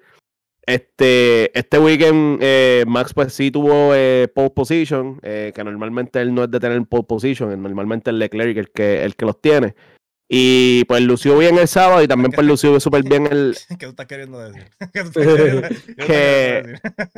[0.67, 6.33] Este, este weekend eh, Max pues sí tuvo eh, pole position, eh, que normalmente él
[6.35, 9.75] no es de tener pole position, normalmente el Leclerc el que, el que los tiene.
[10.33, 13.57] Y pues lució bien el sábado y también pues lució súper bien el...
[13.69, 14.65] ¿Qué tú estás queriendo decir?
[14.93, 16.69] ¿Qué tú estás queriendo- qué tú estás queriendo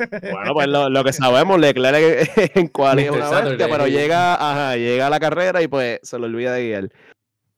[0.09, 0.31] decir?
[0.31, 4.77] Bueno, pues lo, lo que sabemos, Leclerc en cual es una bestia, pero llega, ajá,
[4.77, 6.89] llega a la carrera y pues se le olvida de guiar.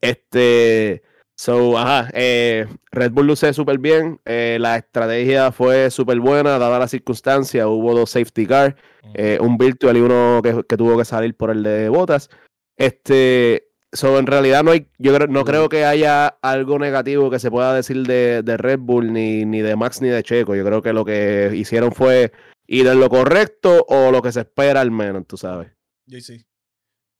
[0.02, 1.04] Este,
[1.36, 6.80] so, ajá, eh, Red Bull luce súper bien, eh, la estrategia fue súper buena, dada
[6.80, 8.76] la circunstancia, hubo dos safety cars,
[9.14, 12.30] eh, un virtual y uno que, que tuvo que salir por el de botas.
[12.78, 13.65] Este,
[13.96, 17.52] so, en realidad no hay, yo creo, no creo que haya algo negativo que se
[17.52, 20.56] pueda decir de, de Red Bull, ni, ni de Max, ni de Checo.
[20.56, 22.32] Yo creo que lo que hicieron fue
[22.68, 25.72] ir en lo correcto o lo que se espera al menos, tú sabes.
[26.08, 26.46] JC.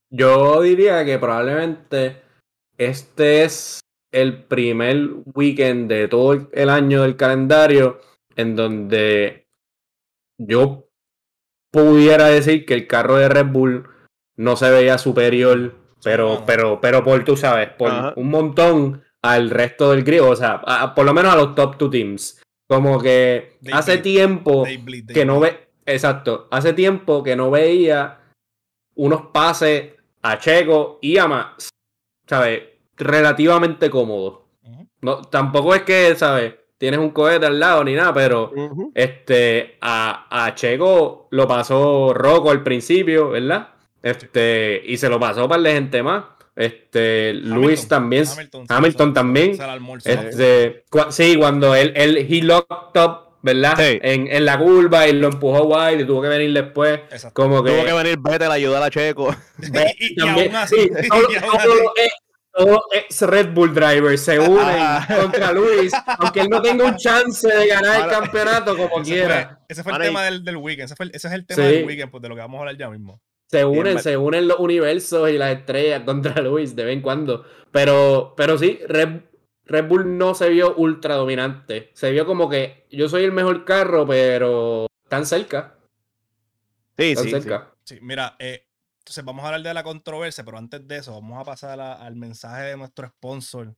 [0.10, 2.22] Yo diría que probablemente
[2.78, 3.80] este es
[4.12, 8.00] el primer weekend de todo el año del calendario
[8.36, 9.48] en donde
[10.38, 10.90] yo
[11.72, 13.90] pudiera decir que el carro de Red Bull
[14.38, 18.14] no se veía superior, pero, pero, pero por, tú sabes, por Ajá.
[18.16, 21.78] un montón al resto del griego, o sea, a- por lo menos a los top
[21.78, 22.42] two teams.
[22.68, 24.04] Como que They hace bleed.
[24.04, 28.20] tiempo They bleed, they que no ve, exacto, hace tiempo que no veía
[28.96, 31.70] unos pases a Checo y a Max,
[32.28, 32.64] ¿sabes?
[32.98, 34.40] Relativamente cómodos.
[35.02, 36.56] No, tampoco es que, ¿sabes?
[36.78, 38.52] Tienes un cohete al lado ni nada, pero
[38.96, 43.75] este, a, a Checo lo pasó Rocco al principio, ¿verdad?
[44.06, 46.26] Este, y se lo pasó para de gente más.
[46.56, 48.24] Este, Luis también,
[48.70, 49.58] Hamilton, también.
[49.58, 50.00] la.
[50.06, 53.74] Este, sí, cuando él, él he locked up, ¿verdad?
[53.78, 54.00] Sí.
[54.04, 57.00] En, en la curva y lo empujó wide y tuvo que venir después.
[57.12, 57.34] Exacto.
[57.42, 57.72] Como que.
[57.72, 59.36] Tuvo que venir Vettel a ayudar a Checo.
[60.00, 61.20] y, aún así, sí, y todo-
[61.52, 62.14] aún ex-
[62.54, 64.78] todo ex Red Bull drivers se unen
[65.20, 69.48] contra Luis, aunque él no tenga un chance de ganar el campeonato como ese quiera.
[69.58, 70.86] fue, ese fue el Ahora, y- tema del, del weekend.
[70.86, 71.76] Ese, fue el- ese es el tema Sí.
[71.76, 73.20] del weekend, pues, de lo que vamos a hablar ya mismo.
[73.48, 77.46] Se unen, se unen los universos y las estrellas contra Luis de vez en cuando.
[77.72, 79.22] Pero, pero sí, Red,
[79.66, 81.92] Red Bull no se vio ultra dominante.
[81.94, 85.78] Se vio como que yo soy el mejor carro, pero tan cerca.
[86.98, 87.42] Sí, Tan sí, sí.
[87.42, 87.74] cerca.
[87.84, 88.68] Sí, mira, eh,
[89.00, 91.94] entonces vamos a hablar de la controversia, pero antes de eso, vamos a pasar a-
[91.94, 93.76] al mensaje de nuestro sponsor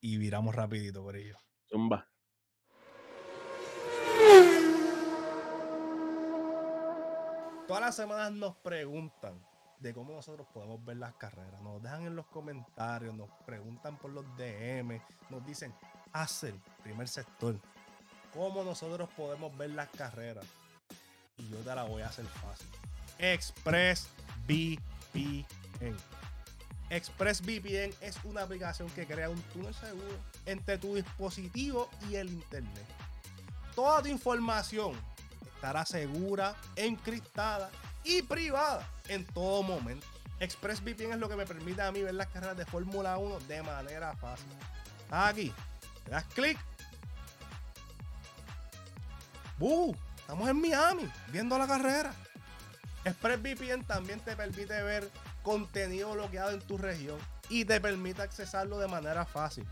[0.00, 1.36] y viramos rapidito por ello.
[1.68, 2.08] Zumba.
[7.66, 9.40] Todas las semanas nos preguntan
[9.80, 11.62] de cómo nosotros podemos ver las carreras.
[11.62, 15.00] Nos dejan en los comentarios, nos preguntan por los DM,
[15.30, 15.74] nos dicen,
[16.12, 17.56] Hacer, primer sector,
[18.34, 20.44] cómo nosotros podemos ver las carreras.
[21.38, 22.68] Y yo te la voy a hacer fácil.
[23.18, 24.08] Express
[24.46, 25.96] VPN.
[26.90, 32.86] ExpressVPN es una aplicación que crea un túnel seguro entre tu dispositivo y el internet.
[33.74, 34.92] Toda tu información
[35.64, 37.70] estará segura, encriptada
[38.04, 40.06] y privada en todo momento.
[40.38, 43.62] ExpressVPN es lo que me permite a mí ver las carreras de Fórmula 1 de
[43.62, 44.46] manera fácil.
[45.04, 45.54] Estás aquí,
[46.04, 46.58] le das clic.
[49.56, 49.96] ¡Buh!
[50.18, 52.12] Estamos en Miami viendo la carrera.
[53.06, 55.10] ExpressVPN también te permite ver
[55.42, 57.16] contenido bloqueado en tu región
[57.48, 59.66] y te permite accesarlo de manera fácil.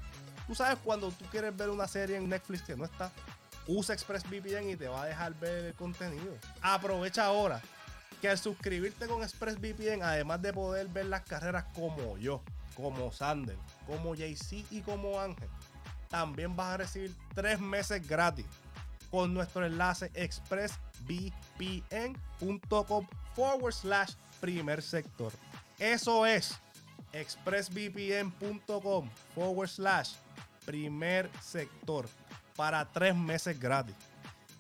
[0.47, 3.13] Tú sabes cuando tú quieres ver una serie en Netflix que no está,
[3.67, 6.37] usa ExpressVPN y te va a dejar ver el contenido.
[6.61, 7.61] Aprovecha ahora
[8.21, 12.43] que al suscribirte con ExpressVPN, además de poder ver las carreras como yo,
[12.77, 15.49] como Sander, como JC y como Ángel,
[16.09, 18.47] también vas a recibir tres meses gratis
[19.11, 25.33] con nuestro enlace expressvpn.com forward slash primer sector.
[25.79, 26.59] Eso es
[27.13, 30.13] expressvpn.com forward slash
[30.65, 32.09] primer sector
[32.57, 33.95] para tres meses gratis.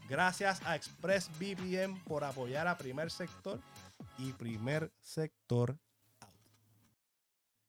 [0.09, 3.61] Gracias a ExpressVPN por apoyar a Primer Sector
[4.18, 5.78] y Primer Sector
[6.20, 6.31] Out.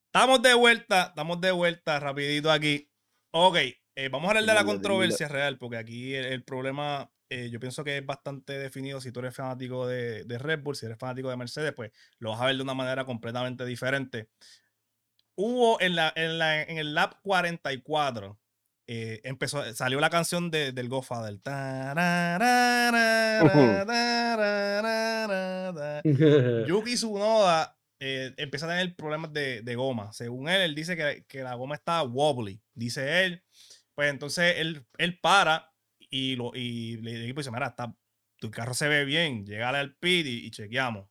[0.07, 2.89] Estamos de vuelta, estamos de vuelta rapidito aquí.
[3.31, 3.57] Ok,
[3.95, 7.59] eh, vamos a hablar de la controversia real, porque aquí el, el problema eh, yo
[7.59, 9.01] pienso que es bastante definido.
[9.01, 12.29] Si tú eres fanático de, de Red Bull, si eres fanático de Mercedes, pues lo
[12.29, 14.29] vas a ver de una manera completamente diferente.
[15.35, 18.39] Hubo en, la, en, la, en el lap 44,
[18.87, 21.39] eh, empezó, salió la canción de, del Godfather.
[26.67, 30.11] Yuki Tsunoda eh, empieza a tener problemas de, de goma.
[30.13, 32.61] Según él, él dice que, que la goma está wobbly.
[32.73, 33.43] Dice él.
[33.95, 35.71] Pues entonces él, él para
[36.09, 37.95] y, lo, y le dice, mira, está,
[38.39, 41.07] tu carro se ve bien, llegale al pit y, y chequeamos.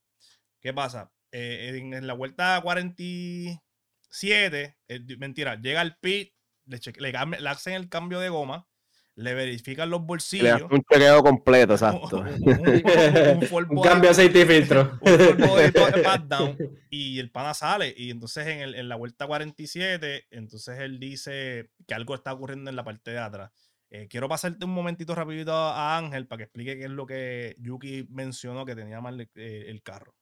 [0.61, 1.13] ¿Qué pasa?
[1.33, 6.35] Eh, en, en la vuelta 47, eh, mentira, llega al pit,
[6.67, 8.67] le, le, le hacen el cambio de goma,
[9.15, 10.61] le verifican los Le bolsillos.
[10.63, 12.19] das un chequeo completo, exacto.
[12.21, 14.99] un, un- cambio de aceite y filtro.
[15.03, 17.93] un y el pana sale.
[17.97, 22.71] Y entonces en, el- en la vuelta 47, entonces él dice que algo está ocurriendo
[22.71, 23.51] en la parte de atrás.
[23.91, 27.05] Eh, quiero pasarte un momentito rapidito a, a Ángel para que explique qué es lo
[27.05, 30.15] que Yuki mencionó que tenía mal eh, el carro.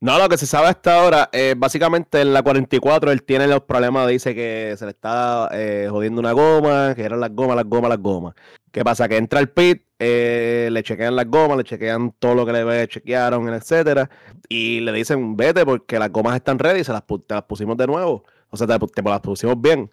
[0.00, 3.62] No, lo que se sabe hasta ahora, eh, básicamente en la 44 él tiene los
[3.62, 7.64] problemas, dice que se le está eh, jodiendo una goma, que eran las gomas, las
[7.64, 8.34] gomas, las gomas.
[8.70, 9.08] ¿Qué pasa?
[9.08, 12.88] Que entra al pit, eh, le chequean las gomas, le chequean todo lo que le
[12.88, 14.10] chequearon, etcétera,
[14.50, 17.86] y le dicen, vete porque las gomas están ready, se las, te las pusimos de
[17.86, 19.88] nuevo, o sea, te, las pusimos bien.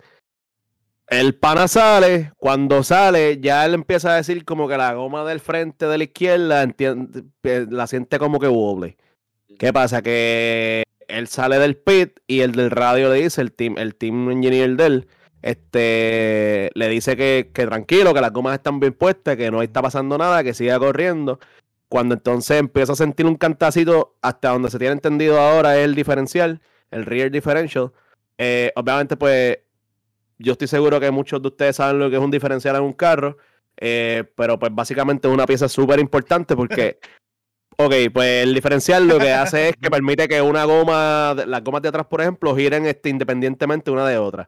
[1.07, 5.39] El pana sale, cuando sale, ya él empieza a decir como que la goma del
[5.39, 8.97] frente de la izquierda entien- eh, la siente como que wobbly.
[9.57, 10.01] ¿Qué pasa?
[10.01, 14.29] Que él sale del pit y el del radio le dice, el team, el team
[14.31, 15.07] engineer de él,
[15.41, 19.81] este, le dice que, que tranquilo, que las gomas están bien puestas, que no está
[19.81, 21.39] pasando nada, que siga corriendo.
[21.89, 25.95] Cuando entonces empieza a sentir un cantacito, hasta donde se tiene entendido ahora es el
[25.95, 26.61] diferencial,
[26.91, 27.91] el rear differential.
[28.37, 29.59] Eh, obviamente, pues,
[30.39, 32.93] yo estoy seguro que muchos de ustedes saben lo que es un diferencial en un
[32.93, 33.37] carro,
[33.77, 36.99] eh, pero pues básicamente es una pieza súper importante porque
[37.77, 41.81] Ok, pues el diferencial lo que hace es que permite que una goma, las gomas
[41.81, 44.47] de atrás, por ejemplo, giren este, independientemente una de otra.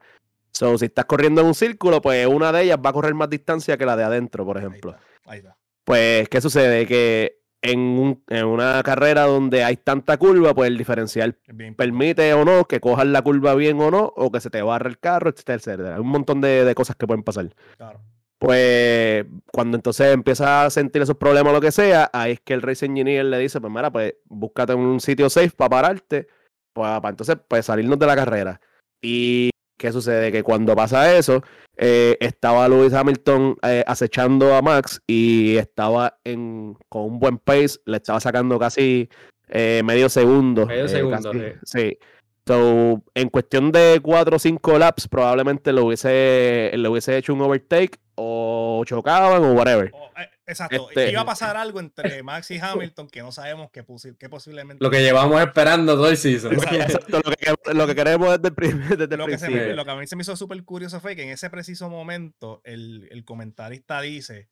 [0.51, 3.29] So, si estás corriendo en un círculo, pues una de ellas va a correr más
[3.29, 4.91] distancia que la de adentro, por Ahí ejemplo.
[4.91, 5.57] está, ahí está.
[5.83, 6.85] Pues, ¿qué sucede?
[6.88, 12.33] Que en, un- en una carrera donde hay tanta curva, pues el diferencial bien permite
[12.35, 14.97] o no que cojas la curva bien o no, o que se te barre el
[14.99, 15.95] carro, etcétera, etcétera.
[15.95, 17.49] Hay un montón de, de cosas que pueden pasar.
[17.77, 17.99] claro.
[18.38, 22.54] Pues cuando entonces empieza a sentir esos problemas o lo que sea, ahí es que
[22.54, 26.28] el race engineer le dice, pues mira, pues búscate un sitio safe para pararte,
[26.74, 28.60] para, entonces pues salirnos de la carrera.
[29.02, 30.32] Y ¿qué sucede?
[30.32, 31.41] Que cuando pasa eso,
[31.78, 37.80] eh, estaba Lewis Hamilton eh, acechando a Max y estaba en, con un buen pace,
[37.86, 39.10] le estaba sacando casi
[39.50, 40.65] eh, medio segundo.
[40.65, 41.98] Medio eh, segundo, casi, sí.
[42.47, 47.41] So, en cuestión de 4 o 5 laps, probablemente le hubiese, le hubiese hecho un
[47.41, 49.89] overtake o chocaban o whatever.
[49.93, 50.89] Oh, eh, exacto.
[50.89, 54.29] Este- Iba a pasar algo entre Max y Hamilton que no sabemos que, posi- que
[54.29, 54.84] posiblemente.
[54.84, 56.53] Lo que llevamos esperando todo el season.
[56.53, 56.75] Exacto.
[56.81, 59.67] Exacto, lo que, lo que queremos desde el, primer, desde el lo, que se principio.
[59.69, 61.89] me- lo que a mí se me hizo súper curioso fue que en ese preciso
[61.89, 64.49] momento el, el comentarista dice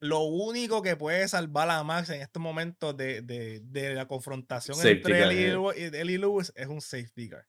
[0.00, 4.76] lo único que puede salvar a Max en estos momentos de, de- de la confrontación
[4.76, 7.46] Safety entre él y, él Lewis es un safety car.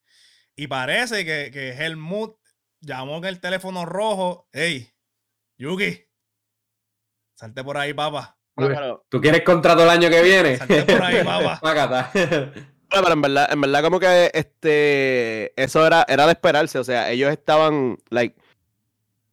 [0.56, 2.38] Y parece que, que Helmut
[2.82, 4.92] llamó en el teléfono rojo, hey,
[5.58, 6.06] Yuki,
[7.38, 8.38] salte por ahí, papá.
[9.10, 10.58] ¿Tú quieres contrato el año que viene?
[10.58, 11.60] Salte por ahí, papá.
[12.14, 16.84] Bueno, pero en verdad, en verdad como que este eso era, era de esperarse, o
[16.84, 18.36] sea, ellos estaban like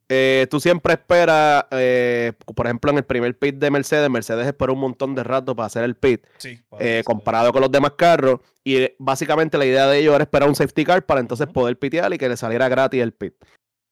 [0.09, 4.73] eh, tú siempre esperas, eh, por ejemplo, en el primer pit de Mercedes, Mercedes esperó
[4.73, 6.61] un montón de rato para hacer el pit, Sí.
[6.79, 10.49] eh, comparado con los demás carros, y eh, básicamente la idea de ellos era esperar
[10.49, 13.35] un safety car para entonces poder pitear y que le saliera gratis el pit.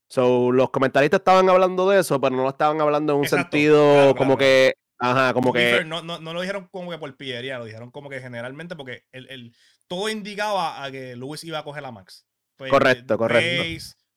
[0.09, 3.43] So, los comentaristas estaban hablando de eso, pero no lo estaban hablando en un Exacto,
[3.51, 6.99] sentido claro, como claro, que, ajá, como que, no, no, no lo dijeron como que
[6.99, 9.53] por pillería, lo dijeron como que generalmente porque el, el-
[9.89, 12.25] todo indicaba a que Lewis iba a coger la Max.
[12.57, 13.63] Pues, Correcto, correcto.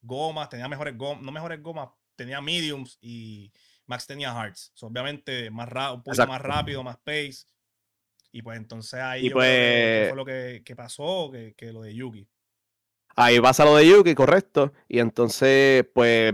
[0.01, 3.51] Gomas, tenía mejores gomas, no mejores gomas, tenía mediums y
[3.85, 4.33] Max tenía.
[4.73, 7.45] So, obviamente más ra- un poquito más rápido, más pace.
[8.31, 11.29] Y pues entonces ahí Y yo creo que- que pues- fue lo que, que pasó,
[11.31, 12.27] que, que lo de Yuki.
[13.15, 14.71] Ahí pasa lo de Yuki, correcto.
[14.87, 16.33] Y entonces, pues,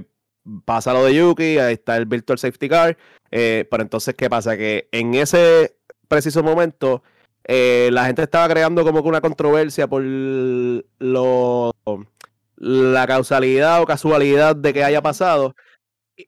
[0.65, 2.97] pasa lo de Yuki, ahí está el Virtual Safety Car.
[3.31, 4.55] eh, pero entonces, ¿qué pasa?
[4.55, 7.01] Que en ese preciso momento,
[7.45, 11.71] eh, la gente estaba creando como que una controversia por lo,
[12.65, 15.55] la causalidad o casualidad de que haya pasado.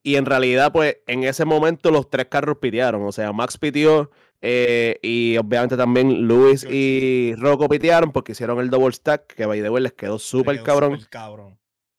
[0.03, 3.03] Y- en realidad, pues, en ese momento los tres carros pitearon.
[3.03, 8.69] O sea, Max pitió eh, y obviamente también Luis y Rocco pitearon porque hicieron el
[8.69, 10.99] double stack, que by the way les quedó súper cabrón.
[11.09, 11.57] cabrón.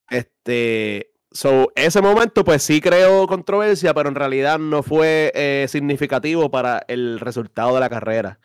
[0.09, 6.49] Este, so, ese momento, pues sí creó controversia, pero en realidad no fue eh, significativo
[6.49, 8.39] para el resultado de la carrera.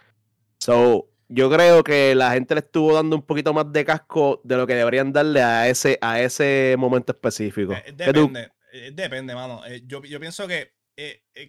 [0.58, 4.58] So, yo creo que la gente le estuvo dando un poquito más de casco de
[4.58, 7.74] lo que deberían darle a ese, a ese momento específico.
[7.74, 9.66] Eh, ¿Qué tú- depende, eh, depende, mano.
[9.66, 10.74] Eh, yo, yo pienso que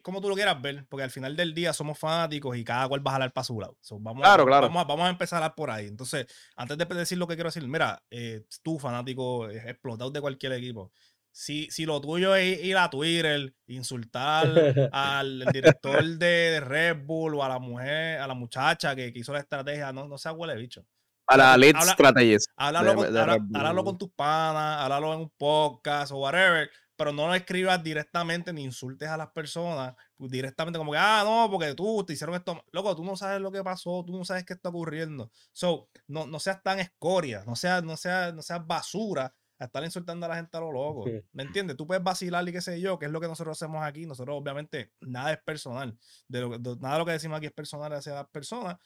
[0.03, 3.07] como tú lo quieras ver, porque al final del día somos fanáticos y cada cual
[3.07, 3.77] va a jalar para su lado.
[3.83, 4.69] So, vamos, Claro, claro.
[4.69, 5.87] Vamos, a, vamos a empezar por ahí.
[5.87, 10.53] Entonces, antes de decir lo que quiero decir, mira, eh, tú fanático explotado de cualquier
[10.53, 10.93] equipo.
[11.37, 14.47] Si, si lo tuyo es ir a Twitter, insultar
[14.93, 19.33] al director de, Red Bull o a la mujer, a la muchacha que, que hizo
[19.33, 20.87] la estrategia, no, no sea huele bicho.
[21.27, 22.51] a la lead habla- strategist.
[22.57, 26.71] Háblalo, de- con, de habla- háblalo con tus panas, háblalo en un podcast o whatever,
[26.95, 31.23] pero no lo escribas directamente ni insultes a las personas pues, directamente como que, ah,
[31.25, 32.65] no, porque tú te hicieron esto.
[32.71, 35.33] Loco, tú no sabes lo que pasó, tú no sabes qué está ocurriendo.
[35.53, 39.85] So, no, no seas tan escoria, no seas, no seas, no seas basura a estar
[39.85, 41.05] insultando a la gente a lo loco.
[41.07, 41.21] Sí.
[41.33, 41.77] ¿Me entiendes?
[41.77, 44.07] Tú puedes vacilar y qué sé yo, que es lo que nosotros hacemos aquí.
[44.07, 45.97] Nosotros, obviamente, nada es personal.
[46.29, 48.77] De lo, de- nada de lo que decimos aquí es personal hacia las personas.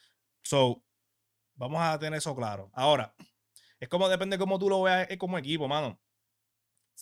[0.43, 0.83] So,
[1.55, 2.69] vamos a tener eso claro.
[2.73, 3.13] Ahora,
[3.79, 5.99] es como depende de cómo tú lo veas eh, como equipo, mano.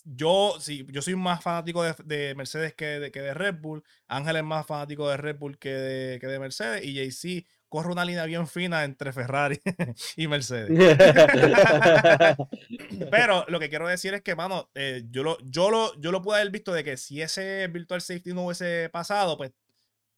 [0.04, 3.84] Yo, sí, yo soy más fanático de, de Mercedes que de, que de Red Bull.
[4.08, 6.86] Ángel es más fanático de Red Bull que de, que de Mercedes.
[6.86, 9.60] Y JC corre una línea bien fina entre Ferrari
[10.16, 10.70] y Mercedes.
[13.12, 16.22] Pero lo que quiero decir es que, mano, eh, yo, lo, yo, lo, yo lo
[16.22, 19.52] pude haber visto de que si ese Virtual Safety no hubiese pasado, pues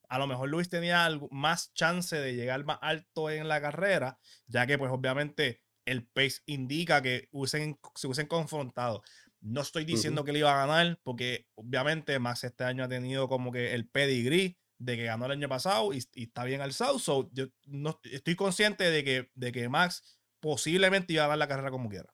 [0.07, 4.17] a lo mejor Luis tenía algo- más chance de llegar más alto en la carrera,
[4.47, 9.03] ya que pues obviamente el pace indica que hubiesen, se hubiesen confrontado.
[9.41, 13.29] No estoy diciendo que le iba a ganar, porque obviamente Max este año ha tenido
[13.29, 16.97] como que el pedigree de que ganó el año pasado y, y está bien alzado.
[16.99, 21.47] So, yo no, estoy consciente de que, de que Max posiblemente iba a ganar la
[21.47, 22.11] carrera como quiera.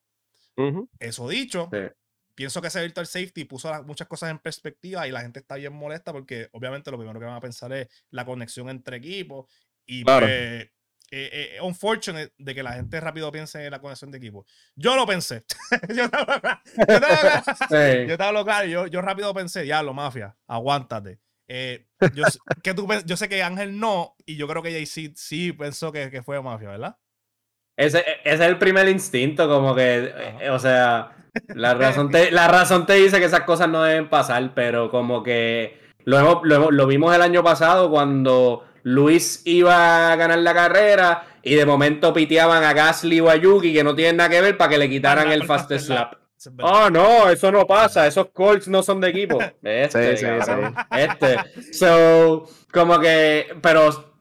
[0.58, 0.90] Ujú.
[1.00, 1.80] Eso dicho, Sí.
[2.34, 5.56] pienso que ese virtual safety puso las- muchas cosas en perspectiva y la gente está
[5.56, 9.46] bien molesta porque obviamente lo primero que van a pensar es la conexión entre equipos
[9.86, 10.26] y Claro.
[10.26, 10.72] pues, eh,
[11.12, 14.48] eh, unfortunate de que la gente rápido piense en la conexión de equipos.
[14.76, 15.46] Yo lo pensé.
[15.96, 16.34] yo, te hablo
[16.76, 18.08] yo te hablo.
[18.10, 21.20] Yo te hablo claro, yo, yo rápido pensé, diablo, mafia, aguántate.
[21.48, 25.14] Eh, yo, sé- que tú, yo sé que Ángel no, y yo creo que JC
[25.16, 26.98] sí pensó que, que fue mafia, ¿verdad?
[27.78, 30.46] Ese, ese es el primer instinto, como que, Ajá.
[30.46, 31.12] eh, o sea,
[31.52, 35.24] la razón, te, la razón te dice que esas cosas no deben pasar, pero como
[35.24, 40.40] que lo, hemos- lo, hemos- lo vimos el año pasado cuando Luis iba a ganar
[40.40, 44.30] la carrera y de momento piteaban a Gasly o a Yuki que no tienen nada
[44.30, 45.68] que ver para que le quitaran el para el
[46.38, 46.50] es.
[46.62, 48.08] Oh, no, eso no pasa.
[48.08, 49.40] Esos Colts no son de equipo.
[49.64, 51.74] Este, Sí, sí, cabrón, Este.
[51.74, 53.48] So, como que.
[53.62, 54.14] Pero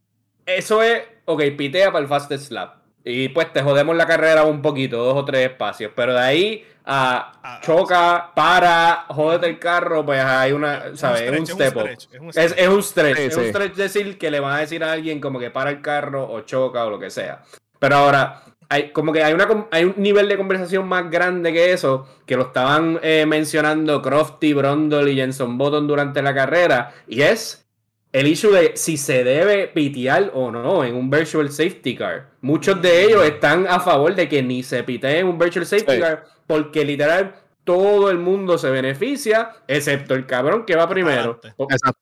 [0.46, 1.02] eso es.
[1.26, 2.76] Ok, pitea para el fastest lap.
[3.06, 5.92] Y pues te jodemos la carrera un poquito, dos o tres espacios.
[5.94, 10.86] Pero de ahí a Ah, choca, para, jódete el carro, pues hay una.
[10.86, 11.22] Es ¿Sabes?
[11.22, 11.86] Es un step up.
[11.86, 12.58] es un Es, stretch.
[12.58, 13.16] es un stretch.
[13.16, 13.48] Sí, es un sí.
[13.50, 16.40] stretch decir que le van a decir a alguien como que para el carro o
[16.40, 17.42] choca o lo que sea.
[17.78, 21.72] Pero ahora, hay, como que hay, una, hay un nivel de conversación más grande que
[21.72, 27.22] eso, que lo estaban eh, mencionando Crofty, Brondle y Jenson Button durante la carrera, y
[27.22, 27.66] es
[28.12, 32.28] el issue de si se debe pitear o no en un virtual safety car.
[32.40, 35.94] Muchos de ellos están a favor de que ni se pitee en un virtual safety
[35.94, 36.00] Sí.
[36.00, 37.34] car, porque literal
[37.64, 41.40] todo el mundo se beneficia, excepto el cabrón que va primero.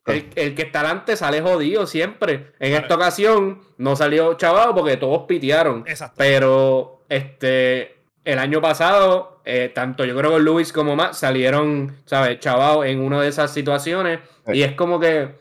[0.07, 2.53] El, el que está adelante sale jodido siempre.
[2.59, 2.83] En Claro.
[2.83, 5.85] esta ocasión no salió chavado porque todos pitearon.
[5.87, 6.17] Exacto.
[6.19, 12.39] Pero, este, el año pasado, eh, tanto yo creo que Luis como Max salieron, ¿sabes?
[12.41, 14.21] Chavados en una de esas situaciones.
[14.47, 14.53] Sí.
[14.59, 15.41] Y es como que.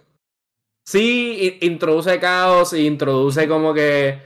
[0.86, 4.20] Sí, introduce caos, introduce como que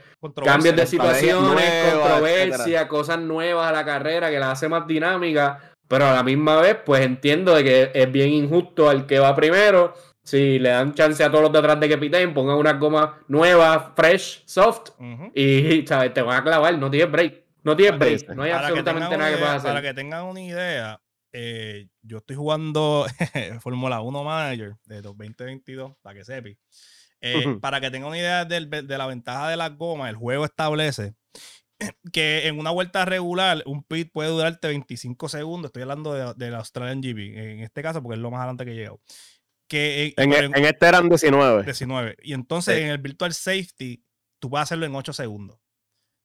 [0.44, 5.72] cambios de situaciones, nuevas, controversia, cosas nuevas a la carrera que la hace más dinámica.
[5.88, 9.34] Pero a la misma vez, pues entiendo de que es bien injusto al que va
[9.34, 9.94] primero.
[10.22, 13.10] Si le dan chance a todos los de atrás de que piteen, pongan unas gomas
[13.28, 14.90] nuevas, fresh, soft,
[15.34, 16.12] y ¿sabes?
[16.12, 17.44] te van a clavar, no tienes break.
[17.62, 19.46] No tienes Para que- break, no hay Para que, absolutamente tengan nada una que idea,
[19.46, 19.90] puedas para hacer.
[19.90, 21.00] que tengan una idea,
[21.32, 23.06] eh, yo estoy jugando
[23.60, 26.58] Fórmula 1 Manager de 2022, para que sepi.
[27.20, 27.58] Eh.
[27.60, 31.14] Para que tengan una idea del- de la ventaja de las gomas, el juego establece
[32.12, 35.68] que en una vuelta regular un pit puede durarte 25 segundos.
[35.68, 38.64] Estoy hablando de, de la Australian GP, en este caso, porque es lo más adelante
[38.64, 39.00] que he llegado.
[39.68, 41.64] Que, eh, En, pero en este eran 19.
[41.64, 42.16] 19.
[42.22, 42.82] Y entonces Sí.
[42.82, 44.02] en el Virtual Safety,
[44.38, 45.58] tú puedes hacerlo en 8 segundos.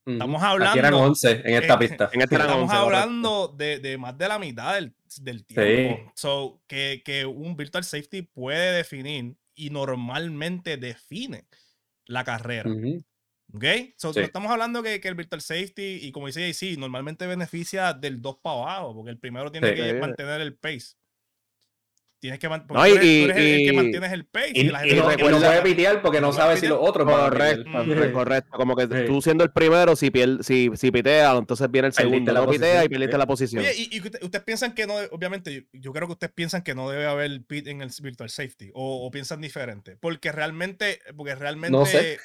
[0.06, 2.10] Estamos Aquí eran hablando- 11 en esta eh, pista.
[2.14, 2.84] En este Estamos 11, correcto.
[2.86, 6.12] hablando de, de más de la mitad del, del tiempo.
[6.16, 11.45] So, que, que un Virtual Safety puede definir y normalmente define
[12.06, 12.70] la carrera.
[12.72, 13.04] Ujú.
[13.54, 13.64] ¿Ok?
[13.97, 14.20] So, Sí.
[14.20, 18.22] no estamos hablando que, que el Virtual Safety, y como dice JC, normalmente beneficia del
[18.22, 19.76] 2 para abajo, porque el primero tiene Sí.
[19.76, 20.95] que mantener el pace.
[22.22, 24.26] Tienes que man- No, porque tú eres, y- tú eres el, el que mantienes el
[24.26, 24.52] pace.
[24.54, 26.78] Y, Y, la gente no, no no puede pitear porque no No sabe si los
[26.80, 28.50] otros Correcto, correcto.
[28.52, 29.06] Como que Sí.
[29.08, 32.32] tú siendo el primero, si, pier- si, si piteas, entonces viene el segundo.
[32.32, 32.86] la No pitea posición.
[32.86, 33.64] y perdiste la posición.
[33.64, 36.62] Oye, y, y usted- ustedes piensan que no, obviamente, yo, yo creo que ustedes piensan
[36.62, 41.00] que no debe haber pit en el virtual safety o, o piensan diferente, porque realmente,
[41.18, 42.20] porque realmente sé.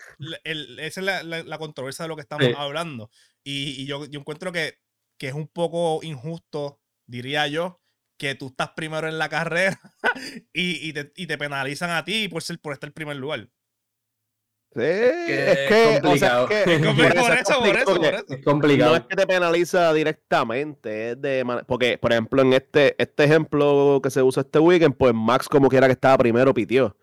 [0.44, 2.52] el- esa es la, la- la controversia de lo que estamos Sí.
[2.54, 3.10] hablando.
[3.44, 4.74] Y, y yo, yo encuentro que,
[5.18, 7.80] que es un poco injusto, diría yo,
[8.18, 9.78] que tú estás primero en la carrera
[10.52, 13.48] y, y te, y te penalizan a ti por ser por estar en primer lugar.
[14.74, 16.48] Sí, es que, es o sea, complicado.
[16.50, 18.24] es que- Es Por, Por por es eso, por complicado eso, por porque eso.
[18.28, 18.90] Es complicado.
[18.90, 23.24] No es que te penaliza directamente, es de man- porque, por ejemplo, en este, este
[23.24, 26.94] ejemplo que se usa este weekend, pues Max como quiera que estaba primero pitió.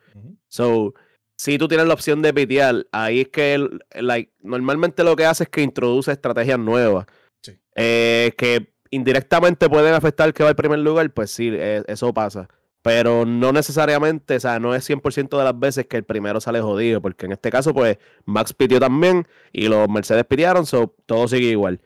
[0.48, 0.94] So,
[1.36, 5.26] si tú tienes la opción de pitear, ahí es que el- like, normalmente lo que
[5.26, 7.08] hace es que introduce estrategias nuevas.
[7.42, 7.58] Sí.
[7.76, 12.48] eh, que indirectamente pueden afectar que va al primer lugar, pues sí, eh, eso pasa.
[12.84, 16.62] Pero no necesariamente, o sea, no es 100% de las veces que el primero sale
[16.62, 21.28] jodido, porque en este caso, pues, Max pitió también y los Mercedes pitearon, so, todo
[21.28, 21.82] sigue igual.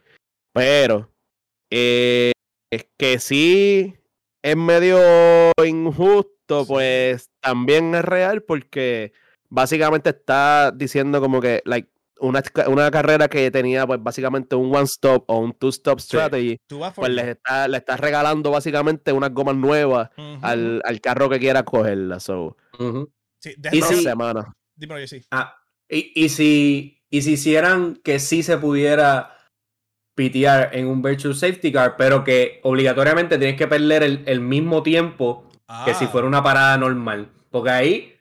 [0.53, 1.11] Pero,
[1.71, 2.31] eh,
[2.71, 3.95] es que sí
[4.41, 4.99] es medio
[5.65, 9.13] injusto, pues también es real porque
[9.49, 11.89] básicamente está diciendo como que, like,
[12.19, 16.57] una, una carrera que tenía pues básicamente un one stop o un two stop strategy,
[16.67, 20.09] Tú vas for pues les está, le estás regalando básicamente unas gomas nuevas
[20.41, 22.19] al, al carro que quiera cogerla.
[22.19, 22.57] So.
[23.41, 24.45] Sí, Y si- semanas.
[24.75, 25.05] dímelo.
[25.31, 25.55] Ah,
[25.89, 29.33] y, y si, y si hicieran que sí se pudiera
[30.15, 34.81] pitear en un virtual safety car, pero que obligatoriamente tienes que perder el, el mismo
[34.83, 35.47] tiempo
[35.85, 36.07] que si Ah.
[36.07, 37.29] fuera una parada normal.
[37.51, 38.13] Porque ahí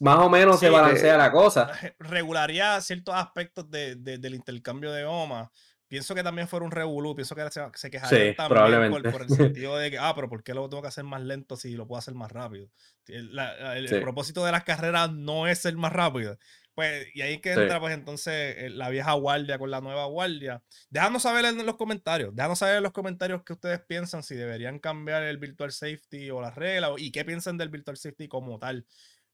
[0.00, 1.70] más o menos Sí, se balancea la cosa.
[1.98, 5.50] regularía ciertos aspectos de- de- del intercambio de goma.
[5.88, 9.10] Pienso que también fuera un revolú, pienso que se, se quejarían Sí, también probablemente.
[9.10, 11.22] Por, por el sentido de que, ah, pero ¿por qué lo tengo que hacer más
[11.22, 12.68] lento si lo puedo hacer más rápido?
[13.06, 16.36] El, la- el- el propósito de las carreras no es ser más rápido.
[16.74, 20.62] Pues, y ahí que entra, pues entonces, eh, la vieja guardia con la nueva guardia.
[20.90, 24.78] Déjanos saber en los comentarios, déjanos saber en los comentarios qué ustedes piensan, si deberían
[24.78, 28.86] cambiar el virtual safety o las reglas, y qué piensan del virtual safety como tal.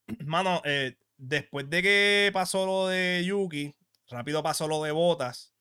[0.25, 3.75] Mano, eh, después de que pasó lo de Yuki,
[4.09, 5.53] rápido pasó lo de Botas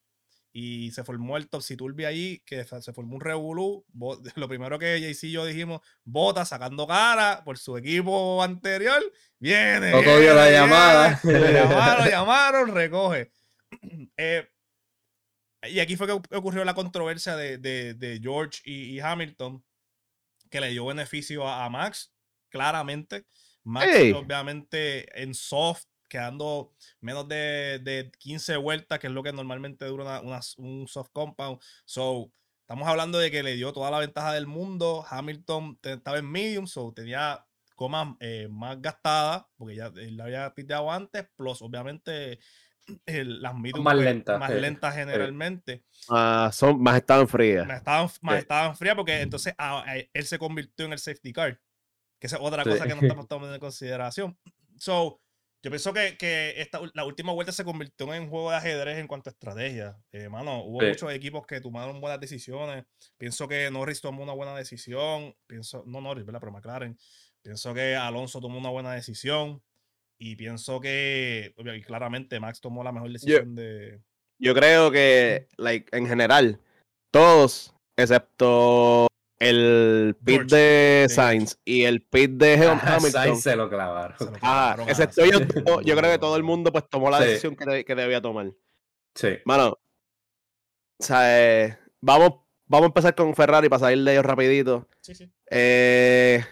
[0.55, 3.85] y se formó el Topsy Turvy allí, que se formó un revolú.
[4.35, 9.01] Lo primero que JC y yo dijimos, Botas sacando cara por su equipo anterior,
[9.39, 9.89] viene.
[9.91, 11.19] La viene, llamada.
[11.23, 11.39] viene.
[11.41, 13.31] Lo llamaron, llamaron, recoge.
[14.17, 14.47] Eh,
[15.63, 19.63] y aquí fue que oc- ocurrió la controversia de, de- de George y, y Hamilton,
[20.51, 22.13] que le dio beneficio a, a Max,
[22.49, 23.25] claramente.
[23.63, 24.11] Max, Ey.
[24.11, 30.03] obviamente, en soft, quedando menos de, de 15 vueltas, que es lo que normalmente dura
[30.03, 31.59] una- una- un soft compound.
[31.85, 35.03] So, estamos hablando de que le dio toda la ventaja del mundo.
[35.09, 37.45] Hamilton estaba en medium, so tenía
[37.75, 42.37] comas eh, más gastadas, porque ya la había piteado antes, plus, obviamente,
[43.07, 47.65] el- las medium más lentas, más sí, lentas generalmente Ah, son, más estaban frías.
[47.65, 51.31] más estaban, más estaban frías porque entonces ah, eh, él se convirtió en el safety
[51.33, 51.59] car.
[52.23, 52.69] Que esa es otra Sí.
[52.69, 54.37] cosa que no estamos tomando en consideración.
[54.77, 55.19] So,
[55.61, 58.97] yo pienso que, que esta, la última vuelta se convirtió en un juego de ajedrez
[58.97, 59.97] en cuanto a estrategia.
[60.13, 60.85] Eh, mano, hubo Sí.
[60.87, 62.85] muchos equipos que tomaron buenas decisiones.
[63.17, 65.35] Pienso que Norris tomó una buena decisión.
[65.45, 66.39] Pienso, no Norris, ¿verdad?
[66.39, 66.97] Pero McLaren.
[67.41, 69.61] Pienso que Alonso tomó una buena decisión.
[70.17, 73.99] Y pienso que, y claramente, Max tomó la mejor decisión de.
[74.41, 76.61] Yo creo que, like, en general,
[77.11, 79.07] todos, excepto
[79.49, 83.11] el pit George, de Sainz y el pit de Ajá, Hamilton.
[83.11, 84.17] Sainz se lo clavaron.
[84.17, 85.21] Se lo Ah, clavaron excepto
[85.65, 87.23] dos, yo creo que todo el mundo pues tomó la Sí.
[87.25, 88.51] decisión que, de- que debía tomar.
[89.15, 89.29] Sí.
[89.45, 89.77] Mano,
[90.99, 94.87] o sea, eh, vamos, vamos a empezar con Ferrari para salir de ellos rapidito.
[95.01, 95.29] Sí, sí.
[95.51, 96.43] Eh,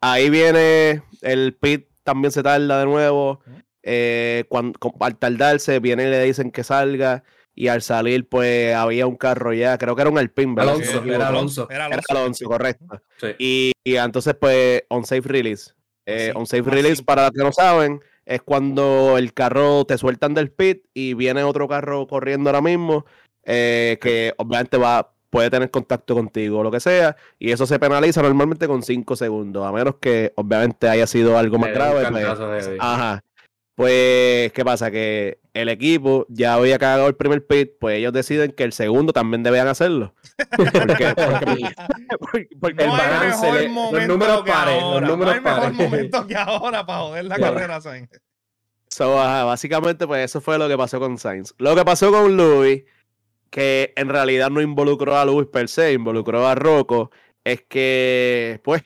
[0.00, 3.40] ahí viene el pit, también se tarda de nuevo.
[3.82, 7.22] Eh, cuan- con- al tardarse, viene y le dicen que salga.
[7.60, 10.74] Y al salir, pues había un carro ya, creo que era un Alpine, ¿verdad?
[10.74, 11.26] Alonso, era.
[11.26, 11.68] Alonso.
[11.68, 12.44] Era Alonso.
[12.44, 13.02] Correcto.
[13.16, 13.26] Sí.
[13.40, 15.72] Y, y entonces, pues, on safe release.
[16.06, 19.98] Eh, Sí, on safe release, para los que no saben, es cuando el carro te
[19.98, 23.04] sueltan del pit y viene otro carro corriendo ahora mismo,
[23.44, 27.80] eh, que obviamente va, puede tener contacto contigo o lo que sea, y eso se
[27.80, 32.06] penaliza normalmente con 5 segundos, a menos que obviamente haya sido algo más grave.
[32.08, 32.70] pues.
[32.78, 33.24] Ajá.
[33.78, 34.90] Pues, ¿qué pasa?
[34.90, 39.12] Que el equipo ya había cagado el primer pit, pues ellos deciden que el segundo
[39.12, 40.14] también debían hacerlo.
[40.56, 41.14] Porque, porque,
[42.18, 43.60] porque- porque El no balance, mejor
[43.92, 45.78] le- los números pares, los números no hay mejor pares.
[45.78, 47.54] momento que ahora para joder la Claro.
[47.54, 48.10] carrera, Sainz.
[48.88, 51.54] So, ajá, básicamente, pues eso fue lo que pasó con Sainz.
[51.58, 52.82] Lo que pasó con Louis,
[53.48, 57.12] que en realidad no involucró a Louis per se, involucró a Rocco,
[57.44, 58.82] es que, pues,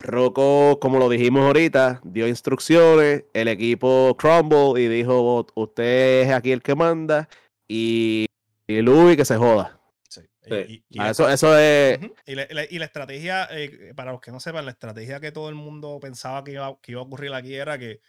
[0.00, 6.52] Rocco, como lo dijimos ahorita, dio instrucciones, el equipo crumble y dijo, usted es aquí
[6.52, 7.28] el que manda,
[7.68, 8.26] y,
[8.66, 9.78] y Louis que se joda.
[10.08, 10.22] Sí.
[10.42, 10.54] Sí.
[10.68, 11.98] Y, y- Ah, eso, eso es...
[12.26, 15.20] Y la, y la- y la estrategia, eh, para los que no sepan, la estrategia
[15.20, 18.00] que todo el mundo pensaba que iba, que iba a ocurrir aquí era que,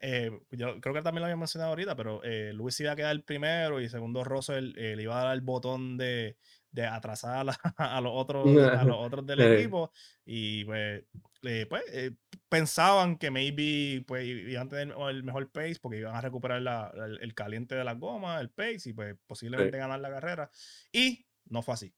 [0.00, 3.22] eh, yo creo que también lo había mencionado ahorita, pero eh, Luis iba a quedar
[3.24, 6.36] primero y segundo Russell eh, le iba a dar el botón de,
[6.70, 9.44] de atrasar a, la- a los otros, a los otros del Sí.
[9.62, 9.92] equipo
[10.24, 11.04] y pues,
[11.42, 12.10] eh, pues eh,
[12.48, 16.92] pensaban que maybe pues, iban a tener el mejor pace porque iban a recuperar la-
[16.94, 20.50] el, el caliente de las gomas, el pace y pues posiblemente ganar la carrera
[20.92, 21.94] y no fue así.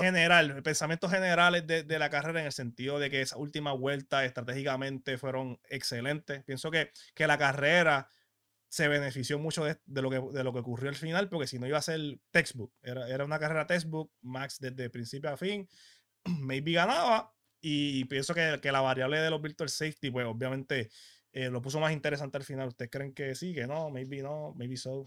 [0.00, 4.24] General, pensamientos generales de, de la carrera en el sentido de que esa última vuelta
[4.24, 6.44] estratégicamente fueron excelentes.
[6.44, 8.08] Pienso que, que la carrera
[8.68, 11.58] se benefició mucho de, de lo que, de lo que ocurrió al final, porque si
[11.58, 12.00] no iba a ser
[12.30, 15.68] textbook, era, era una carrera textbook, Max desde principio a fin,
[16.40, 20.88] maybe ganaba, y pienso que, que la variable de los virtual safety, pues obviamente
[21.32, 22.68] eh, lo puso más interesante al final.
[22.68, 23.90] ¿Ustedes creen que sí, que no?
[23.90, 25.06] Maybe no, maybe so.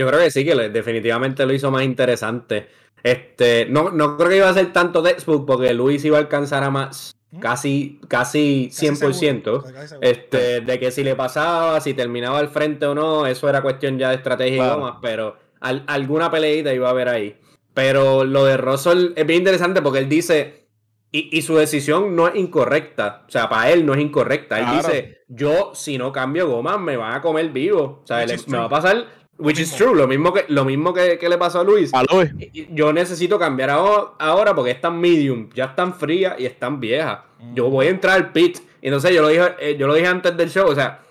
[0.00, 2.68] Yo creo que sí, que definitivamente lo hizo más interesante.
[3.02, 6.64] Este, no, no creo que iba a ser tanto textbook porque Luis iba a alcanzar
[6.64, 7.42] a más Ujú.
[7.42, 9.60] casi, casi Casi 100%.
[9.60, 10.08] seguro, casi seguro.
[10.08, 13.98] Este, de que si le pasaba, si terminaba al frente o no, eso era cuestión
[13.98, 17.36] ya de estrategia y gomas, pero al- alguna peleita iba a haber ahí.
[17.74, 20.66] Pero lo de Russell es bien interesante porque él dice,
[21.12, 24.58] y, y su decisión no es incorrecta, o sea, para él no es incorrecta.
[24.58, 24.78] Él Claro.
[24.88, 28.64] dice, yo si no cambio gomas me van a comer vivo, o sea, me va
[28.64, 31.64] a pasar, which is true, lo mismo que, lo mismo que, que le pasó a
[31.64, 31.90] Luis.
[31.94, 32.02] a
[32.38, 37.20] y Yo necesito cambiar aho- ahora porque están medium, ya están frías y están viejas.
[37.54, 37.70] Yo Mm.
[37.72, 38.58] voy a entrar al pit.
[38.82, 41.02] Y entonces yo lo dije, eh, yo lo dije antes del show, o sea,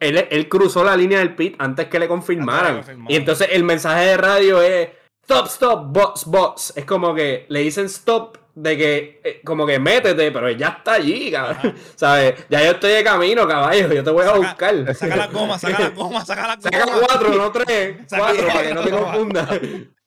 [0.00, 2.76] él, él cruzó la línea del pit antes que le confirmaran.
[2.76, 3.10] confirmaran.
[3.10, 4.88] Y entonces el mensaje de radio es
[5.22, 6.72] stop, stop, bots, bots.
[6.76, 10.94] Es como que le dicen stop de que, eh, como que métete, pero ya está
[10.94, 11.74] allí, cabrón.
[11.96, 12.34] ¿Sabes?
[12.50, 14.94] Ya yo estoy de camino, caballo, yo te voy a Saca- buscar.
[14.94, 16.98] Saca la goma, saca la goma, saca la Saca goma.
[17.06, 17.96] cuatro, no tres.
[18.06, 19.48] Saca Cuatro, para que no te confundas.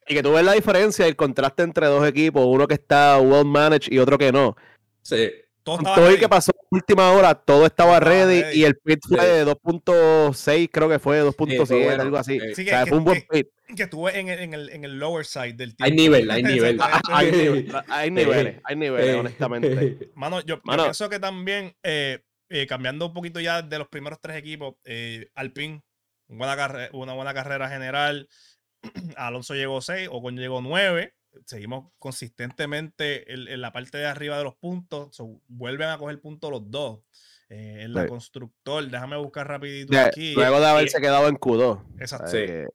[0.08, 3.44] Y que tú ves la diferencia, el contraste entre dos equipos, uno que está well
[3.44, 4.56] managed y otro que no.
[5.02, 5.30] Sí.
[5.66, 6.20] Todo todo y ready.
[6.20, 8.60] que pasó en última hora, todo estaba ready, ready.
[8.60, 9.26] y el pit fue Sí.
[9.26, 12.02] de 2.6, creo que fue 2.7, fue bueno.
[12.02, 12.38] algo así.
[12.38, 12.46] Sí.
[12.54, 13.48] Sí, o que- sea, que- fue un buen que- pit.
[13.76, 16.02] que estuve en el, en el, en el lower side del Hay tiempo.
[16.02, 16.42] nivel, hay
[16.76, 16.78] nivel.
[17.10, 20.10] Hay, nivel- hay niveles, hay niveles, honestamente.
[20.14, 24.36] Mano, yo, pienso que también, eh, eh, cambiando un poquito ya de los primeros tres
[24.36, 25.82] equipos, eh, Alpine,
[26.28, 28.28] buena carre- una buena carrera general.
[29.16, 31.12] Alonso llegó 6, Ocon llegó 9.
[31.44, 35.14] Seguimos consistentemente en, en la parte de arriba de los puntos.
[35.14, 37.00] so, vuelven a coger puntos los dos.
[37.48, 38.08] Eh, en la Sí.
[38.08, 40.34] constructor, déjame buscar rapidito aquí.
[40.34, 41.80] luego de haberse quedado en Q2.
[42.00, 42.26] Exacto.
[42.30, 42.38] Sí.
[42.38, 42.66] que-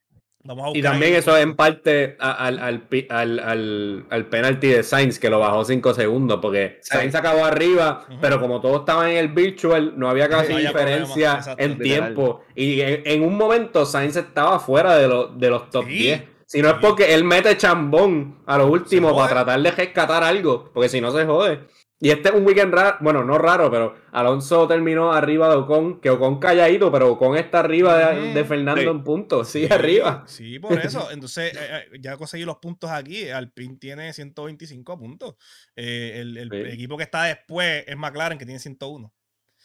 [0.43, 1.19] Vamos a Y también ahí.
[1.19, 5.63] eso es en parte al, al, al, al, al penalty de Sainz, que lo bajó
[5.65, 6.97] 5 segundos, porque Sí.
[6.97, 11.41] Sainz acabó arriba, pero como todo estaba en el virtual, no había casi No diferencia
[11.43, 12.43] problema, en tiempo.
[12.55, 15.91] Y en, en un momento Sainz estaba fuera de, los de los top Sí.
[15.91, 16.23] 10.
[16.51, 20.69] Si no es porque él mete chambón a lo último para tratar de rescatar algo,
[20.73, 21.61] porque si no se jode.
[22.03, 26.01] Y este es un weekend raro, bueno, no raro, pero Alonso terminó arriba de Ocon,
[26.01, 28.43] que Ocon calladito, pero Ocon está arriba de.
[28.43, 28.87] Fernando Sí.
[28.89, 30.23] en puntos, sí, Sí, arriba.
[30.27, 31.09] Sí, por eso.
[31.11, 31.57] Entonces, eh,
[31.93, 33.29] eh, ya conseguí los puntos aquí.
[33.29, 35.35] Alpine tiene 125 puntos.
[35.75, 36.73] Eh, el el Sí.
[36.73, 39.13] equipo que está después es McLaren, que tiene 101.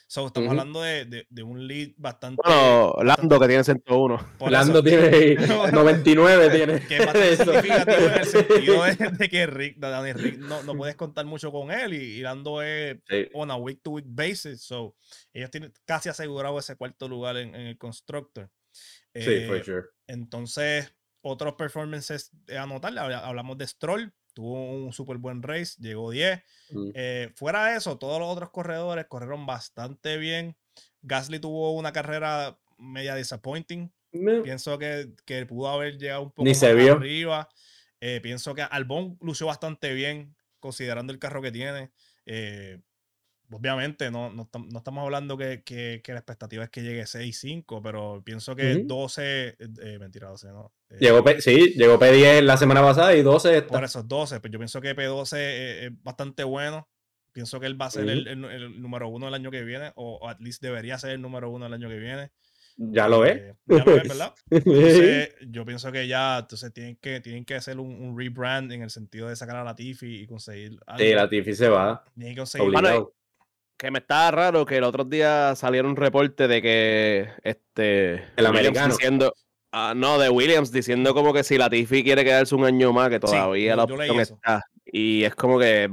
[0.09, 2.41] So, estamos hablando de, de- de un lead bastante.
[2.45, 4.29] Bueno, Lando bastante- que tiene 101.
[4.39, 5.37] por Lando eso, tiene
[5.73, 6.81] 99, tiene.
[6.87, 10.63] que es bastante significativo en el sentido de, de que Rick, de Danny Rick no,
[10.63, 13.29] no puedes contar mucho con él y, y Lando es Sí.
[13.35, 14.63] on a week to week basis.
[14.63, 14.95] So,
[15.33, 18.49] ellos tienen casi asegurado ese cuarto lugar en, en el Constructor.
[18.73, 19.83] Sí, Eh, for sure.
[20.07, 22.97] Entonces, otros performances a anotar.
[22.97, 26.43] habla- Hablamos de Stroll, tuvo un súper buen race, llegó 10.
[26.71, 26.91] Mm.
[26.95, 30.55] Eh, fuera de eso, todos los otros corredores corrieron bastante bien.
[31.01, 33.91] Gasly tuvo una carrera media disappointing.
[34.43, 36.95] Pienso que, que pudo haber llegado un poco Ni más se vio.
[36.95, 37.49] arriba.
[38.01, 41.91] Eh, pienso que Albon lució bastante bien, considerando el carro que tiene.
[42.27, 42.79] Eh,
[43.51, 47.81] obviamente, no, no, no estamos hablando que, que- que la expectativa es que llegue 6-5,
[47.83, 48.87] pero pienso que Ujú.
[48.87, 50.73] 12, eh, mentira, 12, ¿no?
[50.91, 53.69] Eh, Llegó P- sí, llegó P10 la semana pasada y 12 esta.
[53.69, 56.89] por esos 12, pues yo pienso que P12 eh, es bastante bueno.
[57.33, 58.13] Pienso que él va a ser Ujú.
[58.13, 61.11] el, el- el número uno el año que viene, o, o at least debería ser
[61.11, 62.31] el número uno el año que viene.
[62.79, 63.37] Ya lo es.
[63.37, 64.35] Eh, ya lo es, ¿verdad?
[64.51, 68.83] Entonces, yo pienso que ya entonces tienen que, tienen que hacer un, un rebrand en
[68.83, 71.03] el sentido de sacar a Latifi y conseguir algo.
[71.03, 72.05] Sí, la Tiffy se va.
[72.15, 72.73] Tienen que conseguir.
[73.79, 78.23] Que me estaba raro que el otro día saliera un reporte de que este El
[78.47, 78.95] Williams americano.
[78.97, 79.35] diciendo
[79.73, 83.21] ah, no de Williams diciendo como que si Latifi quiere quedarse un año más que
[83.21, 84.35] todavía yo- la yo leí opción eso.
[84.37, 85.91] está y es como que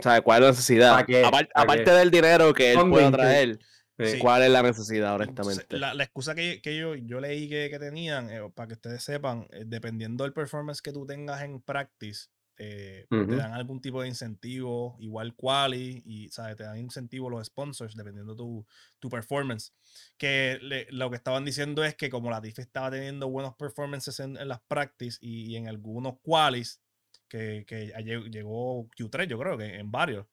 [0.00, 0.20] ¿sabes?
[0.22, 0.94] ¿cuál es la necesidad?
[0.94, 1.24] ¿Pa' qué?
[1.24, 1.90] Apar- ¿Pa' aparte qué?
[1.90, 3.16] del dinero que él pueda 20.
[3.18, 3.58] traer,
[3.98, 4.18] Sí.
[4.18, 5.64] ¿cuál es la necesidad honestamente?
[5.78, 9.02] la, la excusa que, que yo, yo leí que, que tenían, eh, para que ustedes
[9.02, 12.26] sepan, eh, dependiendo del performance que tú tengas en practice,
[12.58, 13.36] eh, te Ujú.
[13.36, 16.56] dan algún tipo de incentivo, igual quali, y ¿sabes?
[16.56, 18.66] te dan incentivo los sponsors, dependiendo tu,
[18.98, 19.72] tu performance.
[20.16, 24.18] Que le- lo que estaban diciendo es que como la TIF estaba teniendo buenos performances
[24.20, 26.80] en, en las practice y, y en algunos qualis,
[27.28, 30.26] que, que llegó, llegó Q3, yo creo que en varios.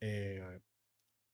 [0.00, 0.60] eh,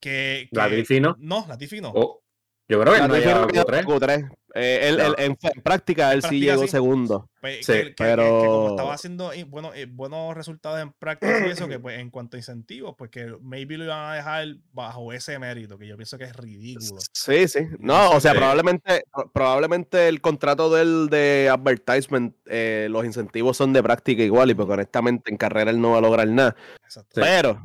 [0.01, 1.17] que, La que- Tiffy no.
[1.19, 1.93] No, la Tiffy no.
[1.95, 2.23] Oh,
[2.69, 3.85] yo creo que él no quedó Q3.
[3.85, 4.31] Q3.
[4.59, 5.05] Eh, él- No.
[5.09, 6.69] él- en, en práctica él sí práctica llegó sí.
[6.69, 7.29] segundo.
[7.43, 10.93] Pues, Sí, que, que- que- que como estaba pero- haciendo bueno, eh, buenos resultados en
[10.93, 14.15] práctica y eso, que pues en cuanto a incentivos, pues que maybe lo iban a
[14.15, 17.01] dejar bajo ese mérito, que yo pienso que es ridículo.
[17.13, 17.61] Sí, sí.
[17.79, 18.39] No, o sea, Sí.
[18.39, 24.51] probablemente, pro- probablemente el contrato del de advertisement, eh, los incentivos son de práctica igual,
[24.51, 26.57] y porque honestamente en carrera él no va a lograr nada.
[26.83, 27.11] Exacto.
[27.15, 27.21] Sí.
[27.23, 27.63] Pero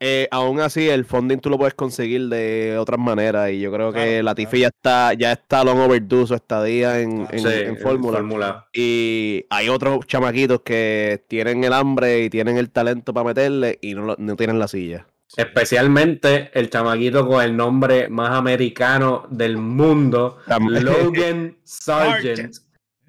[0.00, 3.50] eh, aún así el funding tú lo puedes conseguir de otras maneras.
[3.50, 4.56] Y yo creo que Claro, la claro.
[4.56, 7.50] ya está, ya está long overdue su estadía en, Claro.
[7.50, 8.66] en, Sí, en Fórmula.
[8.72, 13.94] Y hay otros chamaquitos que tienen el hambre y tienen el talento para meterle y
[13.94, 15.06] no, no tienen la silla.
[15.36, 20.84] Especialmente el chamaquito con el nombre más americano del mundo, También.
[20.84, 22.56] Logan Sargent.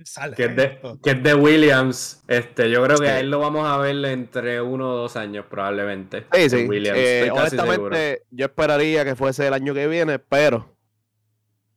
[0.06, 0.36] Sale.
[0.36, 2.24] que es de, que es de Williams.
[2.28, 5.46] Este, yo creo que a él lo vamos a ver entre uno o dos años
[5.50, 6.26] probablemente.
[6.34, 6.66] Sí, sí.
[6.68, 7.72] Williams, Eh, estoy casi seguro.
[7.74, 10.76] honestamente, yo esperaría que fuese el año que viene, pero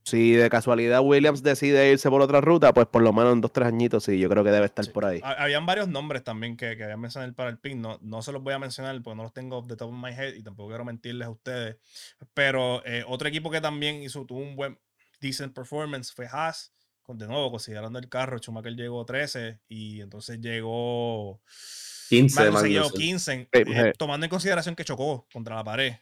[0.02, 3.52] si de casualidad Williams decide irse por otra ruta, pues por lo menos en dos,
[3.52, 4.90] tres añitos sí, yo creo que debe estar Sí.
[4.90, 5.20] por ahí.
[5.22, 7.80] Ha- Habían varios nombres también que, que habían mencionado para el pin.
[7.80, 10.10] No, no se los voy a mencionar porque no los tengo de top of my
[10.10, 11.76] head y tampoco quiero mentirles a ustedes.
[12.34, 14.78] Pero eh, otro equipo que también hizo, tuvo un buen,
[15.20, 16.72] decent performance fue Haas.
[17.14, 21.40] De nuevo, considerando el carro, Schumacher llegó 13 y entonces llegó
[22.08, 22.90] 15 Magnussen llegó.
[22.90, 25.94] 15, Sí, eh, tomando en consideración que chocó contra la pared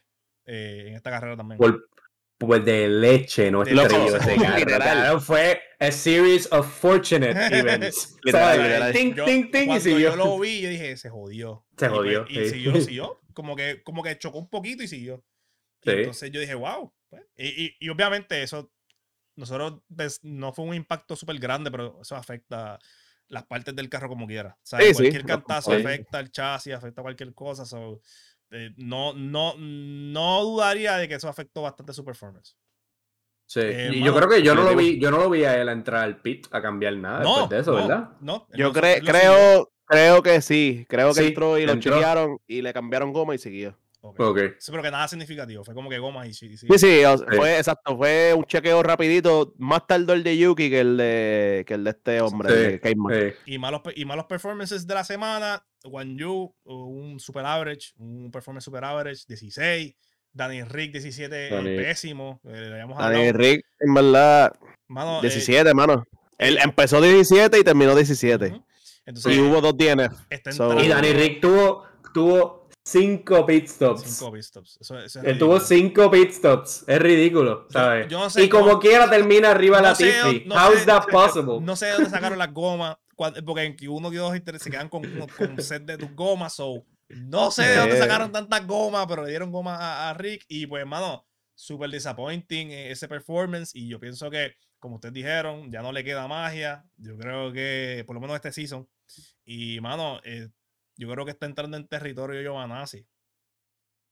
[0.45, 1.57] eh, en esta carrera también.
[1.57, 1.87] Por-
[2.37, 5.19] pues de leche no De estrelló ese carro.
[5.19, 8.15] Fue a series of fortunate events.
[8.23, 8.65] Literal, ¿Sabes?
[8.69, 8.93] literal.
[8.93, 10.09] Ting, Yo- ting, ting, y cuando siguió.
[10.11, 11.65] yo lo vi, yo dije, se jodió.
[11.77, 12.49] Se Y pues- jodió, Y, sí.
[12.51, 13.19] siguió, siguió.
[13.33, 15.23] Como que, como que chocó un poquito y siguió.
[15.83, 16.93] Y entonces yo dije, wow.
[17.09, 18.71] pues, Y, y- y obviamente eso,
[19.39, 22.77] nosotros ves, no fue un impacto súper grande, pero eso afecta
[23.27, 24.55] las partes del carro como quiera.
[24.57, 24.93] O sea, Sí, sí.
[24.93, 25.77] cualquier cantazo Sí.
[25.77, 27.65] afecta el chasis, afecta cualquier cosa.
[27.65, 28.01] so,
[28.51, 32.57] eh, no, no, no dudaría de que eso afectó bastante su performance.
[33.45, 33.61] Sí.
[33.63, 35.69] Eh, y yo creo que yo no lo vi, yo no lo vi a él
[35.69, 38.09] entrar al pit a cambiar nada No, después de eso, no, ¿verdad?
[38.21, 42.41] No, Yo cre- creo, creo que sí, creo que Sí, entró y lo entró.
[42.47, 43.75] y le cambiaron goma y siguió.
[44.01, 44.19] Ok.
[44.21, 44.39] Ok.
[44.59, 45.63] Sí, pero que nada significativo.
[45.63, 46.55] Fue como que goma y sí.
[46.57, 46.67] sí.
[46.71, 47.25] Sí, sí, o- Sí.
[47.35, 51.73] fue exacto, fue un chequeo rapidito, más tardó el de Yuki que el de, que
[51.73, 53.13] el de este hombre, Sí, de Cayman.
[53.13, 53.53] sí.
[53.53, 55.65] Y malos, y malos performances de la semana.
[55.83, 59.95] Juan Yu, un super average, un performance super average, 16.
[60.31, 62.39] Danny Rick, 17, eh, Danny- pésimo.
[62.45, 63.33] eh, hablado.
[63.33, 64.53] Rick, en verdad,
[64.87, 66.05] Mano, eh, 17, mano.
[66.37, 68.47] Él empezó 17 y terminó 17.
[68.47, 68.63] ujú.
[69.05, 70.13] Entonces, Y hubo dos DNF.
[70.51, 71.83] so- Y Danny Rick tuvo,
[72.13, 72.58] tuvo
[72.91, 74.01] cinco pit stops.
[74.03, 74.77] cinco pit stops.
[74.81, 76.83] Eso, eso es Él tuvo cinco pit stops.
[76.87, 78.07] Es ridículo, Yo- ¿sabes?
[78.07, 80.45] yo no sé y como quiera termina arriba la No sé, Tiffy.
[80.47, 81.59] no How is that possible?
[81.61, 82.97] No sé de dónde sacaron las gomas.
[83.45, 85.01] Porque en Q1, Q2 y 3 se quedan con,
[85.37, 86.53] con, un set de tus gomas.
[86.53, 87.99] So, no sé de dónde Eh.
[87.99, 90.45] sacaron tantas gomas, pero le dieron gomas a, a Rick.
[90.47, 95.69] Y pues, hermano, super disappointing eh, ese performance y yo pienso que, como ustedes dijeron,
[95.69, 96.85] ya no le queda magia.
[96.95, 98.87] Yo creo que, por lo menos este season.
[99.43, 100.47] Y, mano, eh,
[100.99, 103.07] yo creo que está entrando en territorio Giovanazzi.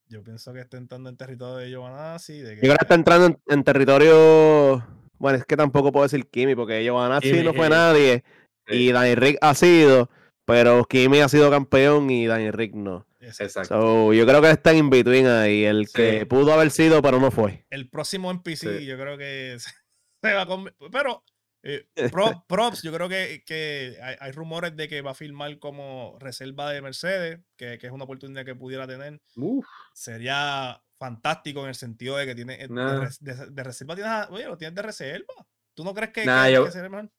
[0.08, 2.40] Yo pienso que está entrando en territorio de Giovanazzi.
[2.40, 4.86] De que, Yo creo que está entrando en, en territorio.
[5.18, 8.24] Bueno, es que tampoco puedo decir Kimi, porque Giovanazzi Kimi, no fue eh, nadie.
[8.66, 8.74] Sí.
[8.74, 10.08] Y Danny Rick ha sido.
[10.46, 13.06] Pero Kimi ha sido campeón y Danny Rick no.
[13.20, 13.44] Exacto.
[13.60, 13.74] Exacto.
[13.82, 15.64] So, yo creo que está en between ahí.
[15.64, 15.92] El Sí.
[15.92, 17.66] que pudo haber sido, pero no fue.
[17.68, 18.86] el próximo NPC, Sí.
[18.86, 19.70] yo creo que se,
[20.22, 20.46] se va a
[20.90, 21.22] Pero,
[21.96, 25.58] eh, pro- props, yo creo que, que hay, hay rumores de que va a firmar
[25.58, 29.20] como reserva de Mercedes, que, que es una oportunidad que pudiera tener.
[29.36, 34.12] Uf, Sería fantástico en el sentido de que tiene eh, de, de- de reserva, tienes
[34.12, 35.34] a- oye, lo tienes de reserva.
[35.74, 37.10] ¿Tú no crees que, Nah, que- yo- que sería mejor?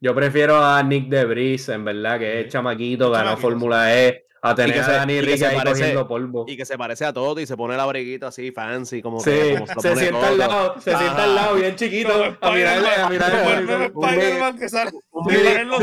[0.00, 4.74] yo prefiero a Nick Debris, en verdad, que es chamaquito, ganó Fórmula E, a tener
[4.74, 6.44] que a Dani y que Rick se ahí parece- cogiendo polvo.
[6.48, 9.30] Y que se parece a todo y se pone el abriguito así fancy, como Sí,
[9.30, 12.50] que como lo se pone sienta al lado, se sienta al lado, bien chiquito, a
[12.52, 13.66] mirarle, a mirarle.
[13.66, 14.04] Monitor.
[14.12, 14.90] Spider-Man que sale.
[15.10, 15.80] Un un un Un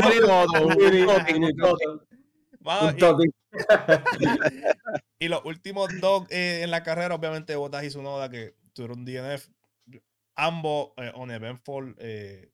[1.34, 3.26] un un y- toque.
[5.18, 9.48] Y los últimos dos eh, en la carrera, obviamente, Bottas y Sunoda, que tuvieron DNF.
[10.36, 11.94] Ambos eh, on eventful.
[11.98, 12.50] Eh,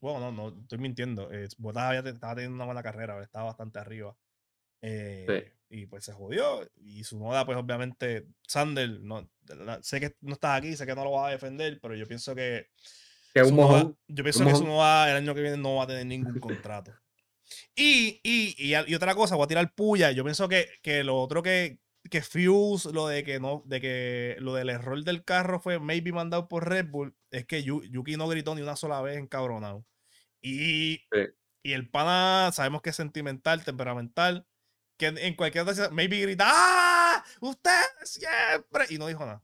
[0.00, 1.30] bueno, no, no, estoy mintiendo.
[1.32, 4.14] Eh, Bottas había, estaba teniendo una buena carrera, estaba bastante arriba.
[4.86, 6.68] Eh, Y pues se jodió.
[6.76, 11.02] Y Sunoda, pues obviamente, Sander, no, la- sé que no estás aquí, sé que no
[11.04, 12.68] lo vas a defender, pero yo pienso que.
[13.32, 13.98] Que un mojón.
[14.06, 14.54] yo pienso un que.
[14.56, 16.92] Sunoda el año que viene no va a tener ningún contrato.
[17.74, 20.12] Y, y, y, y otra cosa, voy a tirar puya.
[20.12, 21.78] Yo pienso que, que lo otro que,
[22.10, 26.12] que Fuse, lo de que no, de que lo del error del carro fue maybe
[26.12, 29.84] mandado por Red Bull, es que Yu- Yuki no gritó ni una sola vez encabronado.
[30.40, 31.20] Y, Sí.
[31.64, 34.46] y el pana, sabemos que es sentimental, temperamental,
[34.96, 37.24] que en, cualquier ocasión, maybe grita, ¡Ah!
[37.40, 37.70] ¡Usted
[38.02, 38.86] siempre!
[38.90, 39.42] Y no dijo nada.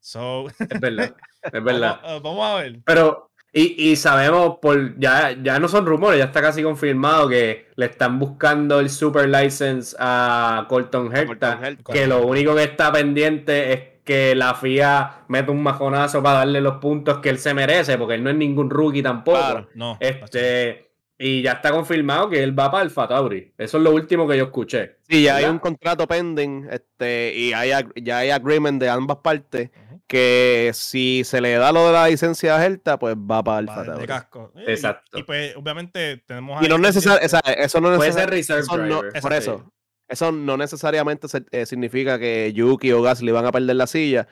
[0.00, 2.00] So, Es verdad, es verdad.
[2.02, 2.80] Vamos, eh, vamos a ver.
[2.84, 7.68] Pero, y, y sabemos, por ya, ya no son rumores, ya está casi confirmado que
[7.74, 11.26] le están buscando el super license a Colton Herta.
[11.26, 11.92] Colton Herta.
[11.92, 16.60] Que lo único que está pendiente es que la FIA meta un majonazo para darle
[16.60, 19.38] los puntos que él se merece, porque él no es ningún rookie tampoco.
[19.38, 19.68] Claro.
[19.74, 19.98] No.
[20.00, 20.85] Este,
[21.18, 23.52] y ya está confirmado que él va para Alfa Tauri.
[23.56, 24.96] Eso es lo último que yo escuché.
[25.08, 27.70] Sí, ya hay un contrato pending este, y hay,
[28.02, 29.70] ya hay agreement de ambas partes
[30.06, 33.80] que si se le da lo de la licencia a Gelta, pues va para Alfa
[33.82, 34.06] de- de Tauri.
[34.06, 34.52] casco.
[34.54, 35.18] Y- Exacto.
[35.18, 36.62] Y, pues, obviamente, tenemos.
[36.64, 39.72] Y no ahí necesar, sea, eso no Puede ser reserve eso no- por eso.
[40.08, 44.28] Eso no necesariamente se- eh, significa que Yuki o Gasly van a perder la silla,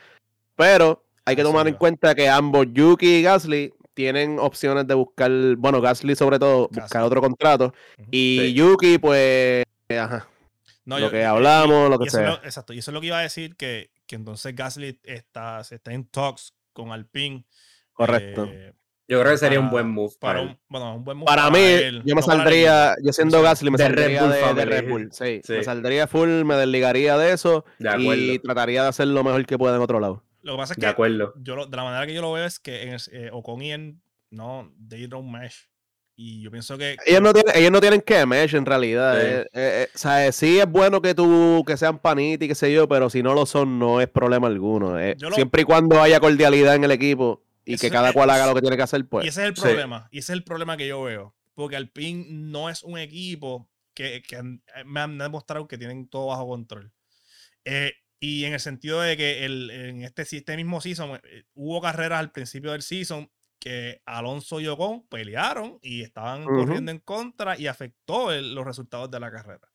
[0.54, 5.30] pero hay que tomar en cuenta que ambos Yuki y Gasly tienen opciones de buscar,
[5.56, 7.72] bueno, Gasly sobre todo, buscar otro contrato
[8.10, 8.54] y Sí.
[8.54, 10.28] Yuki pues, ajá,
[10.84, 12.28] No, lo yo- que hablamos, y- lo que sea.
[12.30, 12.72] lo- exacto.
[12.72, 15.92] Y eso es lo que iba a decir: que, que entonces Gasly está, se está
[15.92, 17.44] en talks con Alpine.
[17.92, 18.48] correcto.
[18.50, 18.72] eh,
[19.06, 21.50] Yo creo que sería un buen move para para un, bueno, un buen move Para
[21.50, 23.42] mí, él, yo me no saldría, yo siendo.
[23.42, 24.64] Gasly, me De Red saldría Bull de, de.
[24.64, 25.52] Red Bull, sí, Sí.
[25.52, 29.58] me saldría full, me desligaría de eso De y trataría de hacer lo mejor que
[29.58, 30.24] pueda en otro lado.
[30.44, 31.32] Lo que pasa es De que acuerdo.
[31.36, 33.62] yo lo- de la manera que yo lo veo es que en el- eh, Ocon
[33.62, 33.96] y él,
[34.30, 35.68] no, they don't mesh.
[36.16, 36.96] Y yo pienso que.
[37.06, 39.14] Ellos no tienen, ellos no tienen que mesh en realidad.
[39.20, 39.26] Sí.
[39.26, 42.54] eh, eh, eh, o sea, sí es bueno que tú, que sean panitas y qué
[42.54, 45.00] sé yo, pero si no lo son, no es problema alguno.
[45.00, 45.16] eh.
[45.18, 48.46] Lo- Siempre y cuando haya cordialidad en el equipo y que cada es- cual haga
[48.46, 49.26] lo que tiene que hacer, Y pues.
[49.26, 49.62] ese es el Sí.
[49.62, 50.08] problema.
[50.12, 51.34] Y ese es el problema que yo veo.
[51.54, 54.40] Porque Alpine no es un equipo que, que
[54.84, 56.92] me han demostrado que tienen todo bajo control.
[58.26, 62.20] Y en el sentido de que el, en este, este mismo season eh, hubo carreras
[62.20, 67.66] al principio del season que Alonso y Ocon pelearon y estaban corriendo en contra y
[67.66, 69.68] afectó el- los resultados de la carrera.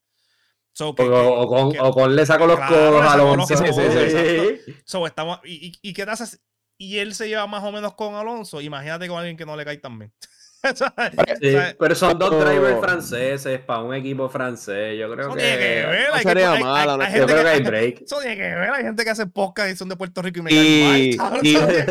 [0.73, 3.17] So, que- O, que- o con, que- o con le sacó los Claro, codos a
[3.17, 3.53] los Alonso.
[3.55, 3.97] codos, Sí, sí, sí.
[4.17, 4.71] exacto.
[4.85, 6.41] So, estamos, y, y- y qué te haces?
[6.77, 8.61] Y él se lleva más o menos con Alonso.
[8.61, 10.13] Imagínate con alguien que no le cae tan bien.
[11.79, 14.97] Pero son dos drivers franceses para un equipo francés.
[14.99, 15.41] Yo creo eso que.
[15.41, 16.07] tiene que ver.
[16.09, 17.49] no hay que- sería hay- malo, hay- no hay es que- Yo gente creo que
[17.49, 18.01] hay que- break.
[18.05, 18.69] Eso tiene que ver.
[18.71, 20.55] Hay gente que hace podcast y son de Puerto Rico y me Y-
[21.17, 21.39] caen mal.
[21.45, 21.85] y- Eso tiene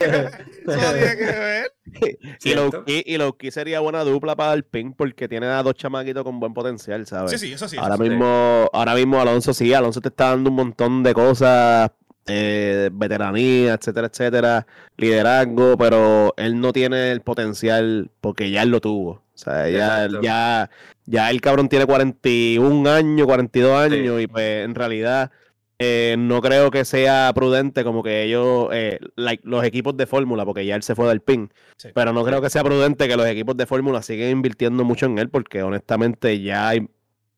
[1.17, 1.73] que ver.
[2.45, 2.55] Y.
[2.55, 6.39] Lowkey, y Lowkey sería buena dupla para el ping porque tiene a dos chamaquitos con
[6.39, 7.31] buen potencial, ¿sabes?
[7.31, 7.77] Sí, sí, eso sí.
[7.77, 8.03] eso ahora sí.
[8.03, 11.91] mismo, ahora mismo Alonso sí, Alonso te está dando un montón de cosas,
[12.29, 14.67] eh, veteranía, etcétera, etcétera,
[14.97, 19.11] liderazgo, pero él no tiene el potencial porque ya él lo tuvo.
[19.11, 20.71] O sea, ya, ya,
[21.07, 25.31] ya el cabrón tiene 41 años, 42 años, y pues en realidad
[25.79, 30.45] eh, no creo que sea prudente como que ellos, eh, like, los equipos de fórmula,
[30.45, 31.91] porque ya él se fue del pin, Sí.
[31.95, 35.19] pero no creo que sea prudente que los equipos de fórmula sigan invirtiendo mucho en
[35.21, 36.89] él, porque honestamente ya hay,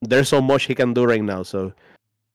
[0.09, 1.75] there's so much he can do right now, so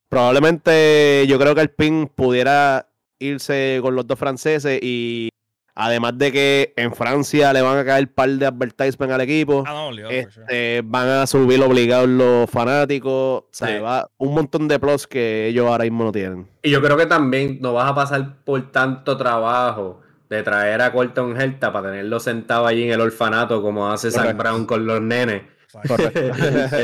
[0.10, 2.88] probablemente yo creo que el pin pudiera
[3.20, 5.30] irse con los dos franceses y
[5.74, 9.74] además de que en Francia le van a caer par de advertisement al equipo, Ah,
[9.74, 10.20] no, sure.
[10.20, 13.12] este, van a subir obligados los fanáticos,
[13.44, 13.80] o sea, Sí.
[13.80, 16.48] va un montón de plus que ellos ahora mismo no tienen.
[16.64, 20.92] Y yo creo que también no vas a pasar por tanto trabajo de traer a
[20.92, 24.44] Colton Herta para tenerlo sentado allí en el orfanato como hace Zach Correcto.
[24.44, 25.44] Brown con los nenes.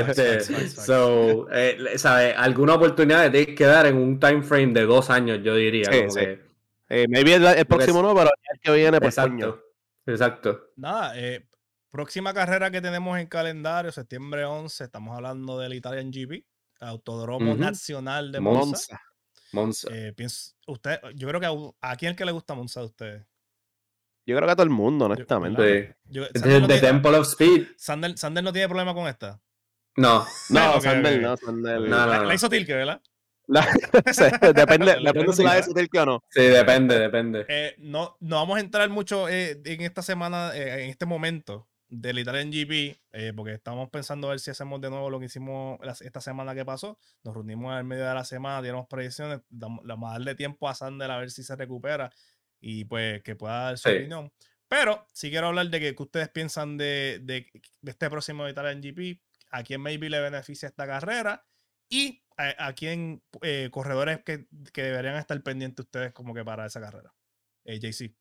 [0.10, 2.34] Este, so, eh, ¿sabes?
[2.38, 5.92] Alguna oportunidad de tienes que dar en un time frame de dos años, yo diría.
[5.92, 6.20] Sí, como sí.
[6.20, 6.42] que-
[6.90, 9.46] Eh, maybe el, próximo no, pero el que viene, pues coño.
[9.46, 9.64] exacto.
[10.06, 10.70] Exacto.
[10.76, 11.48] Nada, eh,
[11.90, 16.44] próxima carrera que tenemos en calendario, septiembre 11, estamos hablando del Italian GP,
[16.82, 17.56] Autodromo.
[17.56, 18.66] Nacional de Monza.
[18.66, 19.02] Monza.
[19.54, 19.88] Monza.
[19.92, 23.26] Eh, pienso- usted, yo creo que a, a quién que le gusta Monza de ustedes.
[24.32, 25.88] Yo creo que a todo el mundo, honestamente.
[25.88, 25.94] Sí.
[26.10, 27.68] Yo- Sander, es no The Temple of Speed.
[27.78, 29.40] Sander- Sander no tiene problema con esta.
[29.98, 30.26] No.
[30.50, 31.22] No, Ok, Sandel, ok.
[31.22, 31.90] no, Sandel.
[31.90, 32.24] No, no, la, no.
[32.26, 33.02] la hizo Tilke, ¿verdad?
[33.48, 33.64] La-
[34.14, 34.24] sí,
[34.56, 36.24] depende, depende si la Sutil que o no.
[36.30, 37.46] Sí, depende, depende.
[37.50, 41.68] Eh, no, no vamos a entrar mucho eh, en esta semana, eh, en este momento
[41.90, 45.26] del Italian GP, eh, porque estamos pensando a ver si hacemos de nuevo lo que
[45.26, 46.98] hicimos la- esta semana que pasó.
[47.26, 50.70] Nos reunimos en medio de la semana, dieron predicciones, dam- le vamos a darle tiempo
[50.70, 52.10] a Sander a ver si se recupera
[52.62, 53.96] y pues que pueda dar su Sí.
[53.98, 54.32] opinión.
[54.68, 57.48] Pero sí quiero hablar de que, que ustedes piensan de, de-
[57.82, 61.46] de este próximo Italian GP, a quién maybe le beneficia esta carrera
[61.90, 66.66] y a, a quién eh, corredores que, que deberían estar pendientes ustedes como que para
[66.66, 67.14] esa carrera.
[67.66, 68.14] Eh, JC.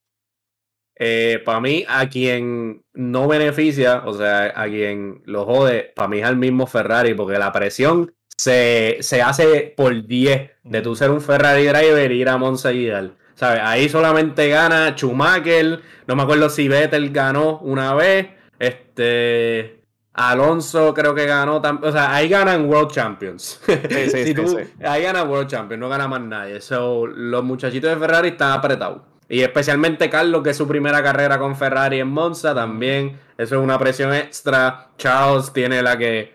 [1.02, 6.18] Eh, para mí, a quien no beneficia, o sea, a quien lo jode, para mí
[6.18, 11.10] es al mismo Ferrari, porque la presión se, se hace por 10 de tú ser
[11.10, 13.12] un Ferrari driver y ir a Monza y dar.
[13.40, 13.60] ¿Sabes?
[13.64, 18.26] Ahí solamente gana Schumacher, no me acuerdo si Vettel ganó una vez,
[18.58, 19.80] este
[20.12, 23.58] Alonso creo que ganó también, o sea, ahí ganan World Champions.
[23.64, 23.74] sí,
[24.10, 24.84] Si sí, tú- sí.
[24.84, 26.60] Ahí gana World Champions, no gana más nadie.
[26.60, 29.00] So, los muchachitos de Ferrari están apretados.
[29.26, 33.18] Y especialmente Carlos, que es su primera carrera con Ferrari en Monza, también.
[33.38, 34.88] Eso es una presión extra.
[34.98, 36.34] Charles tiene la que.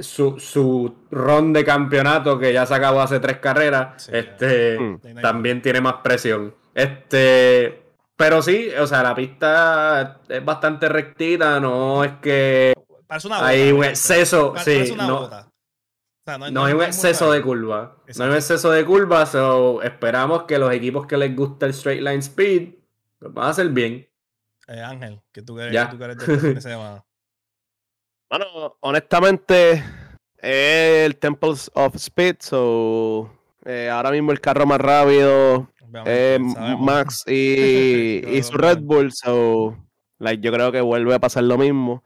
[0.00, 4.02] Su, su ron de campeonato, que ya se acabó hace tres carreras.
[4.04, 4.78] Sí, este.
[4.78, 5.20] Mm.
[5.20, 6.54] También tiene más presión.
[6.74, 7.82] Este.
[8.16, 12.74] Pero sí, o sea, la pista es bastante rectita, no es que
[13.06, 13.48] Parece una bota.
[13.48, 14.54] hay un exceso.
[14.58, 15.46] Sí, no, bota.
[15.48, 17.96] O sea, no, no hay un exceso de curva.
[18.16, 21.72] No hay un exceso de curva, so esperamos que los equipos que les gusta el
[21.72, 22.74] straight line speed
[23.20, 24.06] lo van a hacer bien.
[24.68, 25.86] Eh, Ángel, que tú quieres, Ya.
[25.86, 27.04] que tú quieres de este fin de semana.
[28.30, 29.82] Bueno, honestamente,
[30.38, 33.28] es el Temples of Speed, so
[33.64, 36.80] eh, ahora mismo el carro más rápido sabemos.
[36.80, 38.78] Max y, y su Red.
[38.82, 39.76] Bull, so
[40.20, 42.04] like, yo creo que vuelve a pasar lo mismo.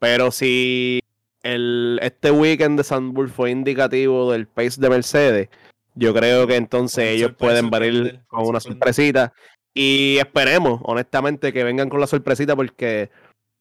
[0.00, 1.00] Pero si
[1.42, 5.48] el, este weekend de Sandburg fue indicativo del pace de Mercedes,
[5.94, 9.32] yo creo que entonces ellos pueden venir con una sorpresita.
[9.72, 13.10] Y esperemos, honestamente, que vengan con la sorpresita porque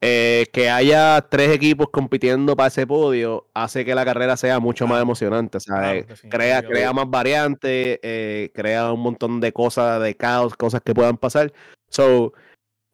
[0.02, 4.86] eh, que haya tres equipos compitiendo para ese podio hace que la carrera sea mucho
[4.86, 5.04] más Claro.
[5.04, 6.06] emocionante, ¿sabes?
[6.06, 6.72] Claro, crea, definitivo.
[6.72, 11.52] crea más variantes, eh, crea un montón de cosas, de caos, cosas que puedan pasar.
[11.90, 12.34] So,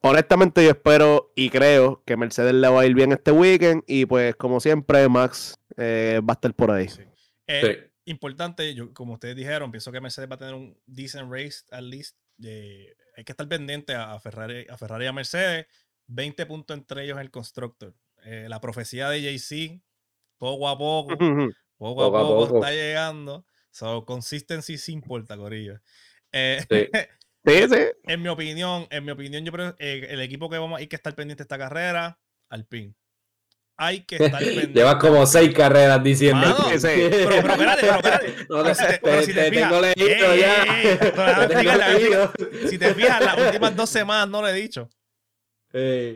[0.01, 4.06] honestamente yo espero y creo que Mercedes le va a ir bien este weekend y
[4.06, 6.88] pues como siempre Max eh, va a estar por ahí.
[6.89, 7.01] Sí.
[7.47, 11.64] Eh, Importante, yo, como ustedes dijeron, pienso que Mercedes va a tener un decent race
[11.72, 12.16] at least.
[12.43, 15.66] Eh, hay que estar pendiente a, a Ferrari, a Ferrari y a Mercedes.
[16.08, 17.93] 20 puntos entre ellos en el constructor.
[18.24, 19.82] Eh, la profecía de JC,
[20.38, 21.16] poco a poco,
[21.78, 22.56] poco, a a poco, poco.
[22.58, 23.45] está llegando.
[23.72, 25.80] So, consistency sí importa, Corillo.
[26.32, 26.89] Eh, Sí.
[27.47, 27.78] Sí, sí.
[28.06, 30.95] en mi opinión, en mi opinión, yo creo eh, el equipo que vamos hay que
[30.95, 32.95] estar pendiente de esta carrera, Alpine.
[33.78, 34.74] Hay que estar pendiente.
[34.74, 36.43] Llevas como seis carreras diciendo.
[36.72, 36.88] Sí.
[36.88, 38.36] Pero, pero espérate, pero espérate.
[38.49, 40.64] No, si te, pero si te te fijas, tengo leído ey, ya.
[40.64, 41.12] ey, ey, Te
[41.56, 42.32] tengo leído.
[42.36, 44.89] última- si te fijas, las últimas dos semanas no lo he dicho.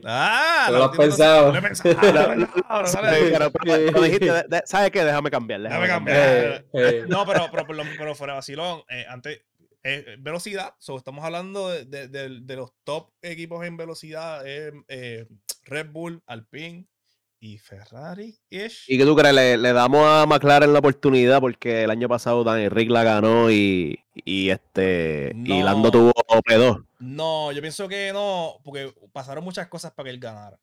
[0.06, 1.52] Ah, lo has pensado.
[1.52, 1.62] no
[3.92, 4.32] no dijiste,
[4.66, 5.04] ¿sabes qué?
[5.04, 5.62] Déjame cambiar.
[5.62, 6.66] Déjame cambiar.
[6.74, 7.04] Ey, ey.
[7.08, 9.42] No, pero, pero, pero, pero fuera de vacilón, eh, antes,
[9.84, 14.72] eh, velocidad, so, estamos hablando de, de- de- de los top equipos en velocidad, eh,
[14.88, 15.26] eh,
[15.64, 16.86] Red Bull, Alpine
[17.40, 18.38] y Ferrari.
[18.52, 18.84] -ish.
[18.88, 19.34] ¿Y qué tú crees?
[19.34, 23.52] ¿Le, le damos a McLaren la oportunidad porque el año pasado Dan Rick la ganó
[23.52, 25.64] y, y este y.
[25.64, 26.86] Lando tuvo P2.
[27.00, 30.60] No, yo pienso que no, porque pasaron muchas cosas para que él ganara.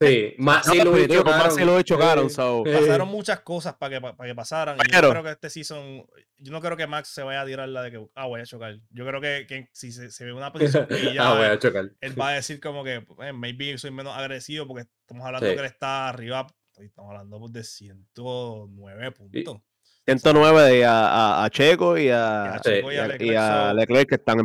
[0.00, 1.38] Sí, más No, si lo chocaron.
[1.38, 2.36] Maxi lo chocaron, Sí.
[2.36, 2.72] so- Sí.
[2.72, 4.76] Pasaron muchas cosas para que, para que pasaran.
[4.76, 6.06] y yo Pero- no creo que este season.
[6.38, 8.44] Yo no creo que Max se vaya a tirar la de que, ah, voy a
[8.44, 8.78] chocar.
[8.90, 11.90] Yo creo que, que si se, se ve una posición pillada, Ah, voy a chocar.
[12.00, 15.54] él va a decir como que, eh, maybe soy menos agresivo porque estamos hablando Sí.
[15.54, 16.46] que él está arriba.
[16.78, 19.56] Estamos hablando pues, de 109 puntos.
[20.06, 21.06] 109 de a,
[21.40, 24.38] a- a Checo y a, Y a y Leclerc, y a so- Leclerc que están.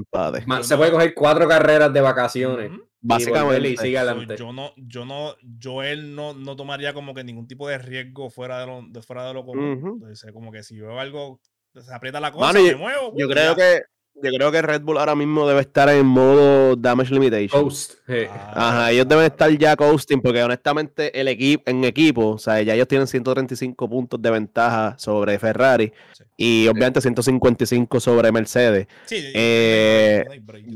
[0.45, 2.66] Ma- Se puede coger cuatro carreras de vacaciones.
[2.68, 3.70] Y volver Básicamente.
[3.70, 4.36] y sigue adelante.
[4.38, 8.30] yo no, yo no, yo él no, no tomaría como que ningún tipo de riesgo
[8.30, 9.74] fuera de lo, de fuera de lo común.
[9.80, 9.93] Ujú.
[9.95, 11.39] Entonces, como que si veo algo,
[11.74, 13.14] se aprieta la cosa, Mano, me yo- muevo.
[13.18, 13.55] Yo uh, creo ya.
[13.55, 13.82] que
[14.16, 17.64] yo creo que Red Bull ahora mismo debe estar en modo damage limitation.
[17.64, 17.93] Coast.
[18.07, 18.14] sí.
[18.30, 22.62] Ah, Ajá, ellos deben estar ya coasting porque honestamente el equipo en equipo, o sea,
[22.62, 26.24] ya ellos tienen 135 puntos de ventaja sobre Ferrari Sí.
[26.38, 28.88] y obviamente 155 sobre Mercedes.
[29.05, 30.24] Sí, eh.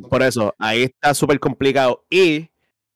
[0.09, 2.03] Por eso, ahí está súper complicado.
[2.09, 2.49] Y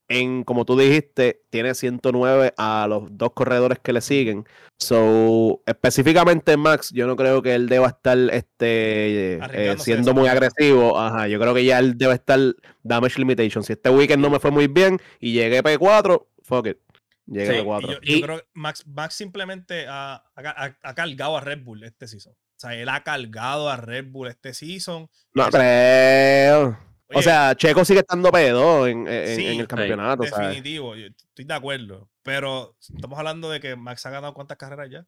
[0.09, 4.45] en, como tú dijiste, tiene 109 a los dos corredores que le siguen.
[4.77, 10.99] So, específicamente Max, yo no creo que él deba estar este, eh, siendo muy agresivo.
[10.99, 12.39] Ajá, yo creo que ya él debe estar
[12.83, 13.63] damage limitation.
[13.63, 16.77] Si este weekend no me fue muy bien y llegué P4, fuck it.
[17.25, 17.81] Llegué Sí, Y P4.
[17.81, 22.07] yo, yo Y- creo que Max, Max simplemente ha, ha- cargado a Red Bull este
[22.07, 22.33] season.
[22.33, 25.07] O sea, él ha cargado a Red Bull este season.
[25.33, 26.77] No Eso-
[27.13, 30.23] o sea, Checo sigue estando P2 en, en- Sí, en el campeonato.
[30.25, 30.47] ¿sabes?
[30.49, 32.09] definitivo, estoy de acuerdo.
[32.23, 35.05] Pero estamos hablando de que Max ha ganado cuántas carreras ya?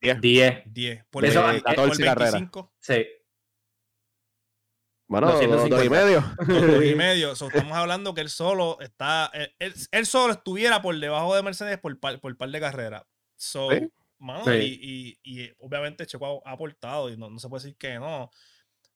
[0.00, 0.62] 10.
[0.66, 1.04] 10.
[1.10, 2.32] Por, Eso, ve- eh, por 14 carreras.
[2.32, 2.72] 25.
[2.80, 3.06] Sí.
[5.08, 5.90] Bueno, dos, dos y 250.
[6.46, 6.70] medio.
[6.72, 7.36] dos y medio.
[7.36, 9.30] So, estamos hablando que él solo está.
[9.32, 13.04] Él, él- él solo estuviera por debajo de Mercedes por par, por par de carreras.
[13.36, 13.88] So, Sí.
[14.18, 14.50] mano, Sí.
[14.50, 17.98] y, y- y obviamente Checo ha, ha aportado y no, no se puede decir que
[17.98, 18.30] no.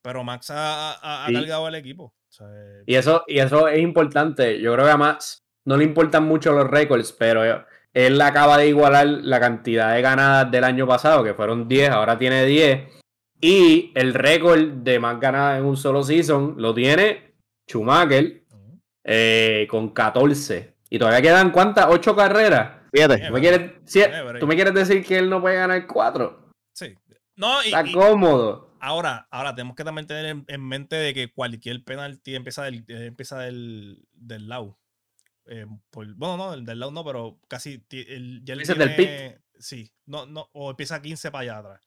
[0.02, 1.34] Pero Max ha, ha- ha Sí.
[1.34, 2.14] cargado al equipo.
[2.30, 2.46] Sea,
[2.86, 4.60] Y eso, y eso es importante.
[4.60, 7.42] Yo creo que a Max no le importan mucho los récords, pero
[7.92, 12.16] él acaba de igualar la cantidad de ganadas del año pasado, que fueron 10, ahora
[12.16, 12.88] tiene 10.
[13.40, 17.34] Y el récord de más ganadas en un solo season lo tiene
[17.68, 18.42] Schumacher
[19.04, 20.74] eh, con 14.
[20.90, 21.86] Y todavía quedan cuántas?
[21.88, 22.76] 8 carreras.
[22.92, 23.22] Siete.
[23.26, 24.10] ¿Tú me, quieres, si- Eh,
[24.40, 26.50] ¿Tú me quieres decir que él no puede ganar 4?
[26.74, 26.94] Sí.
[27.36, 28.69] No, y, Está y- cómodo.
[28.80, 32.84] Ahora, ahora tenemos que también tener en, en mente de que cualquier penalti empieza del,
[32.88, 34.78] eh, empieza del, del lado.
[35.46, 38.96] Eh, por- bueno, no, el del lado no, pero casi el, ya él Dices del
[38.96, 41.80] tiene- Sí, no, no, o empieza 15 para allá atrás.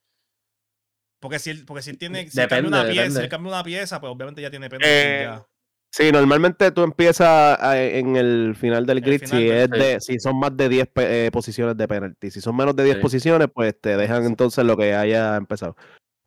[1.19, 3.23] Porque si él, porque si él tiene, si él cambia Depende, una pieza, si depende.
[3.23, 5.47] él cambia una pieza, pues obviamente ya tiene penalti Eh, ya.
[5.91, 9.69] Sí, normalmente tú empiezas a- en el final del El grid final si, del- es
[9.69, 12.31] de, si son más de 10 pe- eh, posiciones de penalty.
[12.31, 13.01] Si son menos de 10 Sí.
[13.01, 15.75] posiciones, pues te dejan entonces lo que haya empezado.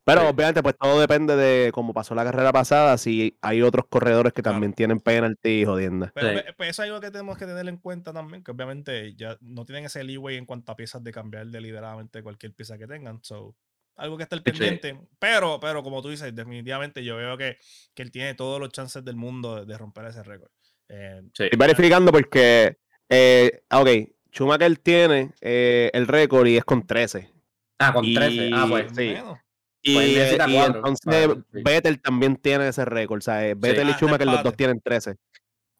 [0.06, 0.26] Pero Sí.
[0.28, 4.40] obviamente, pues todo depende de cómo pasó la carrera pasada, si hay otros corredores que
[4.40, 4.54] Claro.
[4.54, 6.12] también tienen penalty y jodienda.
[6.14, 6.34] Pero Sí.
[6.36, 9.36] ve- pues eso es algo que tenemos que tener en cuenta también, que obviamente ya
[9.40, 13.18] no tienen ese leeway en cuanto a piezas de cambiar deliberadamente cualquier pieza que tengan.
[13.24, 13.56] So,
[13.96, 14.50] algo que está al Sí.
[14.52, 14.96] pendiente.
[15.18, 17.56] Pero, pero como tú dices, definitivamente yo veo que,
[17.92, 20.50] que él tiene todos los chances del mundo de, de romper ese récord.
[20.88, 21.44] Eh, Sí.
[21.44, 22.76] Estoy verificando porque,
[23.08, 23.88] eh, ah, ok,
[24.32, 27.32] Schumacher tiene eh, el récord y es con 13.
[27.80, 28.50] Ah, con 13.
[28.54, 28.86] Ah, y- pues.
[28.94, 29.10] sí.
[29.12, 29.40] bueno,
[29.88, 31.62] Y, Pues eh, y entonces para- sí.
[31.62, 33.18] Vettel también tiene ese récord.
[33.18, 35.10] O sea, eh, Vettel Ah, y de Schumacher los dos tienen 13.
[35.12, 35.16] Eh,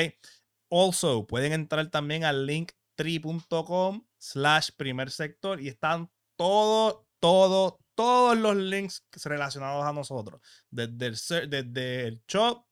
[0.70, 6.08] Also, pueden entrar también al linktree.com slash primer sector y están
[6.38, 10.40] todos, todos, todos los links relacionados a nosotros.
[10.70, 11.16] Desde el,
[11.50, 12.64] desde el shop,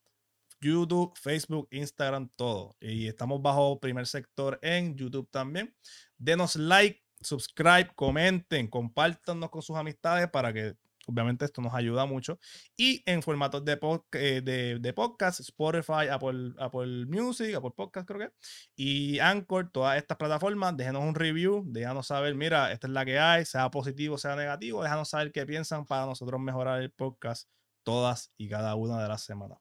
[0.61, 2.75] YouTube, Facebook, Instagram, todo.
[2.79, 5.75] Y estamos bajo primer sector en YouTube también.
[6.17, 10.75] Denos like, subscribe, comenten, compártanos con sus amistades para que
[11.09, 12.39] obviamente esto nos ayuda mucho.
[12.77, 13.79] Y en formatos de,
[14.13, 18.33] eh, de, de podcast, Spotify, Apple, Apple Music, Apple Podcast creo que,
[18.75, 23.19] y Anchor, todas estas plataformas, déjenos un review, déjanos saber, mira, esta es la que
[23.19, 27.49] hay, sea positivo, sea negativo, déjanos saber qué piensan para nosotros mejorar el podcast
[27.83, 29.57] todas y cada una de las semanas.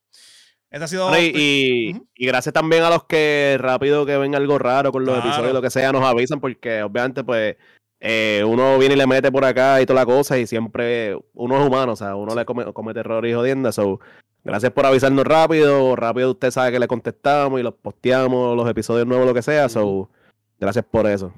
[0.71, 1.09] Este ha sido...
[1.09, 2.09] Bueno, y, y- Ujú.
[2.14, 5.29] y gracias también a los que rápido que ven algo raro con los Claro.
[5.29, 7.57] episodios, lo que sea, nos avisan porque obviamente pues
[8.01, 11.59] eh, uno viene y le mete por acá y toda la cosa y siempre uno
[11.61, 13.75] es humano, o sea, uno le come- comete errores y jodiendas.
[13.77, 13.99] So,
[14.45, 19.07] gracias por avisarnos rápido, rápido usted sabe que le contestamos y los posteamos, los episodios
[19.07, 19.69] nuevos, lo que sea.
[19.71, 20.11] So,
[20.61, 21.33] gracias por eso.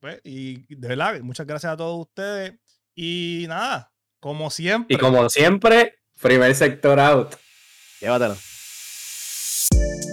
[0.00, 2.54] Pues, y de verdad, muchas gracias a todos ustedes.
[2.94, 4.96] Y nada, como siempre.
[4.96, 7.34] Y como siempre, primer sector out.
[8.00, 8.34] Llévatelo.
[9.68, 10.09] you